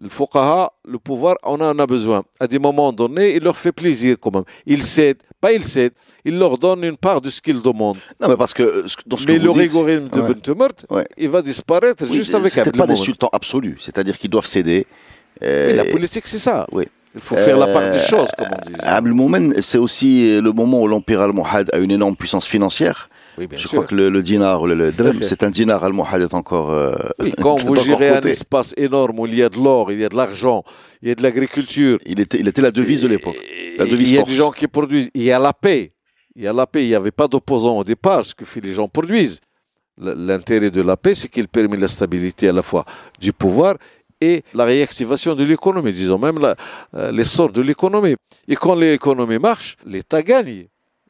Le 0.01 0.09
fuqaha, 0.09 0.71
le 0.87 0.97
pouvoir, 0.97 1.35
on 1.43 1.61
en 1.61 1.77
a 1.77 1.85
besoin. 1.85 2.23
À 2.39 2.47
des 2.47 2.57
moments 2.57 2.91
donnés, 2.91 3.35
il 3.35 3.43
leur 3.43 3.55
fait 3.55 3.71
plaisir 3.71 4.15
quand 4.19 4.33
même. 4.33 4.43
Ils 4.65 4.81
cèdent, 4.83 5.21
pas 5.39 5.53
ils 5.53 5.63
cèdent, 5.63 5.93
il 6.25 6.37
leur 6.39 6.57
donne 6.57 6.83
une 6.83 6.97
part 6.97 7.21
de 7.21 7.29
ce 7.29 7.39
qu'ils 7.39 7.61
demandent. 7.61 7.97
Non, 8.19 8.27
mais 8.29 8.35
parce 8.37 8.53
que 8.55 8.63
euh, 8.63 8.85
dans 9.05 9.17
ce 9.17 9.27
Mais 9.27 9.37
que 9.37 9.41
le 9.43 9.47
vous 9.49 9.53
dites, 9.53 9.61
rigorisme 9.61 10.07
de 10.09 10.19
Ouais. 10.21 10.27
Bentemert, 10.29 10.69
Ouais. 10.89 11.07
il 11.15 11.29
va 11.29 11.43
disparaître 11.43 12.03
oui, 12.09 12.15
juste 12.17 12.33
avec 12.33 12.49
c'était 12.51 12.71
pas 12.71 12.87
des 12.87 12.95
sultans 12.95 13.29
absolus, 13.31 13.77
c'est-à-dire 13.81 14.17
qu'ils 14.17 14.31
doivent 14.31 14.47
céder. 14.47 14.87
Euh, 15.43 15.75
la 15.75 15.85
politique, 15.85 16.25
c'est 16.25 16.39
ça. 16.39 16.65
oui. 16.71 16.85
Il 17.15 17.21
faut 17.21 17.35
faire 17.35 17.59
la 17.59 17.67
part 17.67 17.91
des 17.91 17.99
Euh, 17.99 18.07
choses, 18.07 18.29
comme 18.35 18.47
on 18.51 18.65
dit. 18.67 18.73
Abdelmoumen, 18.79 19.61
c'est 19.61 19.77
aussi 19.77 20.41
le 20.41 20.51
moment 20.51 20.81
où 20.81 20.87
l'empire 20.87 21.21
almohade 21.21 21.69
a 21.71 21.77
une 21.77 21.91
énorme 21.91 22.15
puissance 22.15 22.47
financière. 22.47 23.07
Oui, 23.37 23.47
bien 23.47 23.57
Je 23.57 23.67
sûr. 23.67 23.77
crois 23.79 23.87
que 23.87 23.95
le, 23.95 24.09
le 24.09 24.21
dinar 24.21 24.65
le, 24.67 24.75
le 24.75 24.91
c'est 25.21 25.43
un 25.43 25.49
dinar 25.49 25.83
almohade 25.83 26.21
est 26.21 26.33
encore. 26.33 26.69
euh, 26.71 26.95
Oui, 27.19 27.33
quand 27.41 27.55
vous 27.63 27.75
gérez 27.75 28.09
un 28.09 28.21
espace 28.21 28.73
énorme 28.77 29.19
où 29.19 29.25
il 29.27 29.35
y 29.35 29.43
a 29.43 29.49
de 29.49 29.57
l'or, 29.57 29.91
il 29.91 29.99
y 29.99 30.05
a 30.05 30.09
de 30.09 30.15
l'argent, 30.15 30.63
il 31.01 31.07
y 31.09 31.11
a 31.11 31.15
de 31.15 31.23
l'agriculture, 31.23 31.97
Il 32.05 32.19
était, 32.19 32.39
il 32.39 32.47
était 32.47 32.61
la 32.61 32.71
devise 32.71 33.01
de 33.01 33.07
l'époque. 33.07 33.37
Il 33.79 34.11
y 34.11 34.17
a 34.19 34.23
des 34.23 34.35
gens 34.35 34.51
qui 34.51 34.67
produisent. 34.67 35.09
Il 35.13 35.23
y 35.23 35.31
a 35.31 35.39
la 35.39 35.53
paix. 35.53 35.93
Il 36.35 36.43
y 36.43 36.47
a 36.47 36.53
la 36.53 36.67
paix. 36.67 36.83
Il 36.85 36.89
n'y 36.89 36.95
avait 36.95 37.11
pas 37.11 37.27
d'opposants 37.27 37.77
au 37.77 37.83
départ. 37.83 38.23
Ce 38.23 38.33
que 38.35 38.45
les 38.59 38.73
gens 38.73 38.87
produisent. 38.87 39.39
L'intérêt 39.97 40.71
de 40.71 40.81
la 40.81 40.97
paix, 40.97 41.13
c'est 41.13 41.29
qu'il 41.29 41.47
permet 41.47 41.77
la 41.77 41.87
stabilité 41.87 42.49
à 42.49 42.51
la 42.51 42.63
fois 42.63 42.83
du 43.19 43.31
pouvoir 43.31 43.75
et 44.19 44.41
la 44.53 44.65
réactivation 44.65 45.35
de 45.35 45.43
l'économie, 45.43 45.91
disons 45.93 46.17
même 46.17 46.39
euh, 46.95 47.11
l'essor 47.11 47.51
de 47.51 47.61
l'économie. 47.61 48.15
Et 48.47 48.55
quand 48.55 48.73
l'économie 48.73 49.37
marche, 49.37 49.75
l'État 49.85 50.23
gagne 50.23 50.65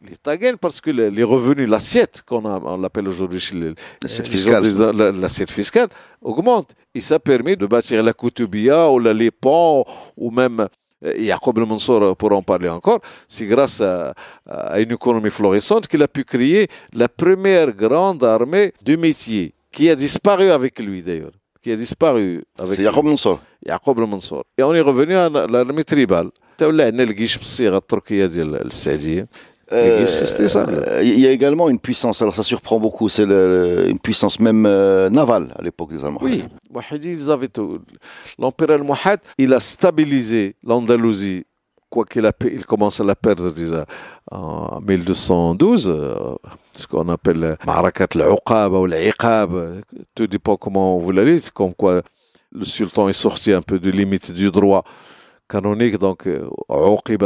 L'État 0.09 0.37
gagne 0.37 0.57
parce 0.57 0.81
que 0.81 0.91
le- 0.99 1.09
les 1.09 1.25
revenus, 1.25 1.69
l'assiette 1.69 2.23
qu'on 2.29 2.45
a- 2.53 2.61
on 2.75 2.79
l'appelle 2.79 3.09
aujourd'hui 3.09 3.41
chez 3.41 3.57
les, 3.57 3.75
L'assiette 4.03 4.29
euh, 4.29 4.31
fiscale. 4.31 4.63
les 4.63 4.75
gens, 4.79 4.93
la- 4.93 5.11
L'assiette 5.11 5.51
fiscale 5.51 5.89
augmente. 6.23 6.71
Et 6.95 7.01
ça 7.01 7.19
permet 7.19 7.57
de 7.57 7.67
bâtir 7.67 8.03
la 8.03 8.13
Koutubia 8.13 8.89
ou 8.93 8.99
la 9.01 9.13
Lépan 9.13 9.85
ou 10.17 10.31
même 10.31 10.61
euh, 11.05 11.13
Yaqub 11.19 11.59
al-Mansour 11.59 12.17
pour 12.17 12.31
en 12.33 12.43
parler 12.43 12.69
encore. 12.69 13.01
C'est 13.27 13.47
grâce 13.47 13.81
à, 13.81 14.15
à 14.47 14.79
une 14.81 14.93
économie 14.93 15.31
florissante 15.31 15.89
qu'il 15.89 16.03
a 16.05 16.09
pu 16.09 16.23
créer 16.25 16.69
la 16.93 17.09
première 17.09 17.73
grande 17.73 18.23
armée 18.23 18.73
de 18.85 18.95
métier 18.97 19.53
qui 19.73 19.91
a 19.91 19.97
disparu 19.97 20.47
avec 20.51 20.79
lui 20.79 21.03
d'ailleurs. 21.03 21.33
Qui 21.63 21.73
a 21.73 21.77
disparu 21.77 22.45
avec 22.57 22.73
C'est 22.75 22.83
lui. 22.83 22.85
Jacob 22.85 23.05
Mansour. 23.05 23.39
يعقوب 23.67 23.99
المنصور 23.99 24.43
et 24.61 24.63
on 24.63 24.73
est 24.75 24.81
revenu 24.81 25.15
à 25.17 25.29
l'armée 25.29 25.83
tribale 25.85 26.31
تولى 26.59 26.83
عندنا 26.83 27.03
الجيش 27.03 27.37
بالصيغه 27.39 27.77
التركيه 27.77 28.27
ديال 28.27 28.67
السعديه 28.67 29.29
euh, 29.72 30.06
ça, 30.06 30.66
euh, 30.68 31.02
il 31.04 31.20
y 31.20 31.28
a 31.28 31.32
également 31.32 31.70
une 31.70 31.80
puissance, 31.80 32.22
alors 32.22 32.36
ça 32.36 32.44
surprend 32.44 32.80
beaucoup, 32.80 33.08
c'est 33.08 33.24
une 33.24 34.00
puissance 34.00 34.40
même 34.40 34.66
euh, 34.66 35.10
navale 35.10 35.54
à 35.58 35.62
l'époque 35.62 35.94
des 35.94 36.04
Almohades. 36.04 36.22
Oui, 36.22 36.44
Mohammed 36.70 37.06
ils 37.06 37.32
avaient 37.32 37.48
tout. 37.48 37.80
L'empereur 38.38 38.80
Al-Mouhad, 38.80 39.20
il 39.38 39.54
a 39.54 39.62
stabilisé 39.62 40.56
l'Andalousie, 40.64 41.46
quoiqu'il 41.90 42.30
il 42.52 42.66
commence 42.66 43.00
à 43.00 43.06
la 43.06 43.16
perdre 43.16 43.52
déjà 43.52 43.86
en 44.30 44.82
1212, 44.82 45.90
euh, 45.90 46.36
ce 46.74 46.86
qu'on 46.86 47.08
appelle 47.08 47.58
Marakat 47.66 48.08
al-Uqab 48.16 48.74
ou 48.74 48.86
l'Iqab, 48.86 49.82
tout 50.14 50.28
dépend 50.28 50.58
comment 50.58 51.00
vous 51.00 51.12
la 51.12 51.24
lisez, 51.24 51.52
comme 51.54 51.74
quoi 51.74 52.02
le 52.52 52.66
sultan 52.66 53.08
est 53.08 53.14
sorti 53.14 53.54
un 53.54 53.62
peu 53.62 53.80
de 53.80 53.90
limite 53.90 54.32
du 54.32 54.52
droit 54.52 54.84
canonique, 55.50 55.98
donc 55.98 56.28
euh, 56.28 56.50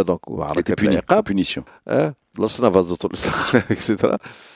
donc 0.04 0.22
Marakat 0.30 0.76
puni, 0.76 0.98
punition. 1.26 1.64
hein, 1.88 2.14
etc. 3.70 3.96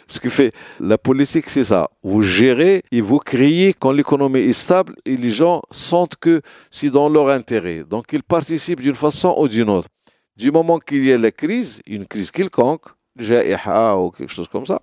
Ce 0.08 0.20
qui 0.20 0.30
fait 0.30 0.54
la 0.80 0.98
politique, 0.98 1.50
c'est 1.50 1.64
ça. 1.64 1.90
Vous 2.04 2.22
gérez 2.22 2.84
et 2.92 3.02
vous 3.02 3.20
créez 3.20 3.74
quand 3.74 3.92
l'économie 3.92 4.40
est 4.40 4.54
stable 4.54 4.96
et 5.06 5.16
les 5.18 5.32
gens 5.32 5.62
sentent 5.72 6.16
que 6.18 6.42
c'est 6.70 6.90
dans 6.90 7.10
leur 7.10 7.30
intérêt. 7.30 7.84
Donc 7.84 8.06
ils 8.14 8.24
participent 8.24 8.82
d'une 8.82 8.96
façon 8.96 9.36
ou 9.38 9.48
d'une 9.48 9.70
autre. 9.70 9.88
Du 10.36 10.52
moment 10.52 10.80
qu'il 10.80 11.06
y 11.06 11.12
a 11.14 11.18
la 11.18 11.32
crise, 11.32 11.82
une 11.88 12.06
crise 12.06 12.32
quelconque, 12.32 12.86
ja'iha 13.18 13.98
ou 13.98 14.12
quelque 14.12 14.32
chose 14.34 14.48
comme 14.48 14.66
ça, 14.66 14.82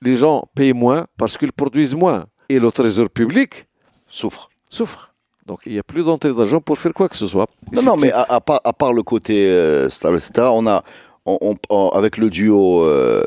les 0.00 0.16
gens 0.16 0.44
payent 0.54 0.72
moins 0.72 1.06
parce 1.16 1.38
qu'ils 1.38 1.52
produisent 1.52 1.94
moins. 1.94 2.26
Et 2.48 2.58
le 2.58 2.70
trésor 2.70 3.08
public 3.08 3.66
Souffre. 4.08 4.50
souffre. 4.68 5.11
Donc 5.46 5.60
il 5.66 5.72
n'y 5.72 5.78
a 5.78 5.82
plus 5.82 6.04
d'entrée 6.04 6.32
d'argent 6.32 6.60
pour 6.60 6.78
faire 6.78 6.92
quoi 6.94 7.08
que 7.08 7.16
ce 7.16 7.26
soit. 7.26 7.46
Et 7.72 7.76
Non, 7.76 7.82
non, 7.82 7.96
mais 7.96 8.12
à, 8.12 8.22
à 8.28 8.40
part, 8.40 8.60
à 8.64 8.72
part 8.72 8.92
le 8.92 9.02
côté 9.02 9.46
euh, 9.48 9.90
stable, 9.90 10.16
etc., 10.16 10.48
on 10.52 10.66
a, 10.66 10.82
on, 11.26 11.36
on- 11.40 11.56
on- 11.70 11.88
avec 11.90 12.16
le 12.16 12.30
duo 12.30 12.84
euh, 12.84 13.24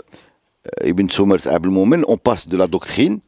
Ibn 0.84 1.10
Soumert 1.10 1.46
Abdelmoumen, 1.48 2.04
on 2.08 2.18
passe 2.18 2.48
de 2.48 2.56
la 2.58 2.68
doctrine 2.68 3.20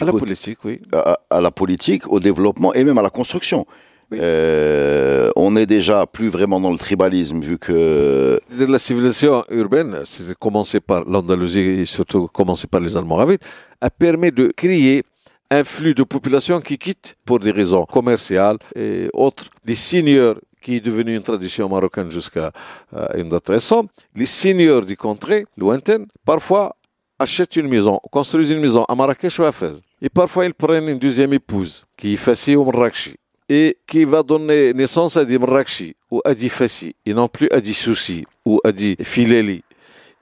à 0.00 0.04
la 0.04 0.12
côté- 0.12 0.20
politique, 0.26 0.58
oui. 0.64 0.80
à, 0.92 1.18
à 1.30 1.40
la 1.40 1.50
politique, 1.50 2.06
au 2.12 2.20
développement 2.20 2.72
et 2.74 2.84
même 2.84 2.98
à 2.98 3.02
la 3.02 3.10
construction. 3.10 3.64
Oui. 4.12 4.18
Euh, 4.20 5.30
on 5.36 5.54
est 5.56 5.66
déjà 5.66 6.04
plus 6.06 6.28
vraiment 6.28 6.58
dans 6.60 6.72
le 6.72 6.78
tribalisme 6.78 7.40
vu 7.40 7.58
que 7.58 8.40
la 8.58 8.78
civilisation 8.78 9.44
urbaine, 9.50 10.00
c'est 10.04 10.36
commencé 10.36 10.80
par 10.80 11.04
l'Andalousie 11.08 11.60
et 11.60 11.84
surtout 11.84 12.26
commencé 12.26 12.66
par 12.66 12.80
les 12.80 12.96
Almoravides, 12.96 13.40
a 13.80 13.88
permis 13.88 14.32
de 14.32 14.52
créer 14.54 15.04
un 15.50 15.64
flux 15.64 15.94
de 15.94 16.04
population 16.04 16.60
qui 16.60 16.78
quitte 16.78 17.14
pour 17.24 17.40
des 17.40 17.50
raisons 17.50 17.84
commerciales 17.84 18.58
et 18.74 19.08
autres. 19.12 19.44
Les 19.64 19.74
seigneurs, 19.74 20.36
qui 20.62 20.76
est 20.76 20.80
devenu 20.80 21.16
une 21.16 21.22
tradition 21.22 21.68
marocaine 21.68 22.10
jusqu'à 22.10 22.52
euh, 22.94 23.06
une 23.16 23.28
date 23.30 23.48
récente, 23.48 23.90
les 24.14 24.26
seigneurs 24.26 24.84
du 24.84 24.96
contrées 24.96 25.46
lointaines, 25.56 26.06
parfois 26.24 26.76
achètent 27.18 27.56
une 27.56 27.68
maison, 27.68 27.98
construisent 28.10 28.50
une 28.50 28.60
maison 28.60 28.84
à 28.84 28.94
Marrakech 28.94 29.38
ou 29.40 29.44
à 29.44 29.52
Fès. 29.52 29.76
Et 30.00 30.08
parfois, 30.08 30.46
ils 30.46 30.54
prennent 30.54 30.88
une 30.88 30.98
deuxième 30.98 31.32
épouse, 31.32 31.84
qui 31.96 32.14
est 32.14 32.16
Fassi 32.16 32.56
ou 32.56 32.64
Marrakchi, 32.64 33.16
et 33.48 33.76
qui 33.86 34.04
va 34.04 34.22
donner 34.22 34.72
naissance 34.72 35.16
à 35.16 35.24
des 35.24 35.38
Marrakchi 35.38 35.94
ou 36.10 36.20
à 36.24 36.34
des 36.34 36.48
Fassi, 36.48 36.94
et 37.04 37.12
non 37.12 37.28
plus 37.28 37.48
à 37.50 37.60
des 37.60 37.72
Soussi 37.72 38.24
ou 38.46 38.60
à 38.64 38.72
des 38.72 38.96
Fileli. 39.02 39.62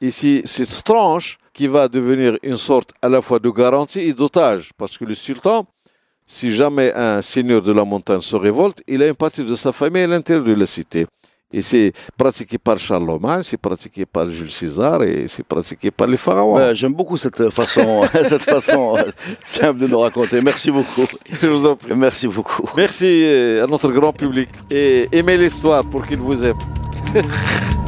C'est 0.01 0.47
cette 0.47 0.85
tranche 0.85 1.39
qui 1.59 1.67
va 1.67 1.89
devenir 1.89 2.39
une 2.45 2.57
sorte 2.57 2.93
à 3.03 3.09
la 3.09 3.21
fois 3.21 3.41
de 3.41 3.51
garantie 3.51 3.99
et 3.99 4.13
d'otage, 4.13 4.71
parce 4.79 4.97
que 4.97 5.05
le 5.05 5.17
sultan, 5.17 5.67
si 6.25 6.55
jamais 6.55 6.93
un 6.95 7.21
seigneur 7.21 7.61
de 7.63 7.73
la 7.73 7.85
montagne 7.85 8.21
se 8.21 8.37
révolte, 8.37 8.81
il 8.87 9.03
a 9.03 9.09
une 9.09 9.17
partie 9.17 9.43
de 9.43 9.57
sa 9.57 9.73
famille 9.73 10.05
à 10.05 10.07
l'intérieur 10.07 10.45
de 10.45 10.55
la 10.55 10.67
cité. 10.67 11.09
Et 11.53 11.61
c'est 11.61 11.93
pratiqué 12.17 12.59
par 12.59 12.79
Charlemagne, 12.79 13.43
c'est 13.43 13.57
pratiqué 13.57 14.07
par 14.07 14.31
Jules 14.31 14.53
César 14.53 15.03
et 15.03 15.27
c'est 15.27 15.43
pratiqué 15.43 15.91
par 15.91 16.07
les 16.07 16.17
pharaons. 16.17 16.75
J'aime 16.75 16.93
beaucoup 16.93 17.17
cette 17.17 17.51
façon, 17.51 18.07
cette 18.23 18.45
façon 18.45 18.97
euh, 18.97 19.11
simple 19.43 19.81
de 19.81 19.89
nous 19.89 19.99
raconter. 19.99 20.41
Merci 20.41 20.71
beaucoup. 20.71 21.09
Je 21.43 21.49
vous 21.49 21.67
en 21.67 21.75
prie. 21.75 21.93
Merci 21.97 22.29
beaucoup. 22.29 22.71
Merci 22.77 23.25
euh, 23.25 23.65
à 23.65 23.67
notre 23.67 23.91
grand 23.91 24.13
public 24.13 24.49
et 24.71 25.09
aimez 25.11 25.37
l'histoire 25.37 25.85
pour 25.85 26.07
qu'il 26.07 26.21
vous 26.21 26.47
aime. 26.47 26.59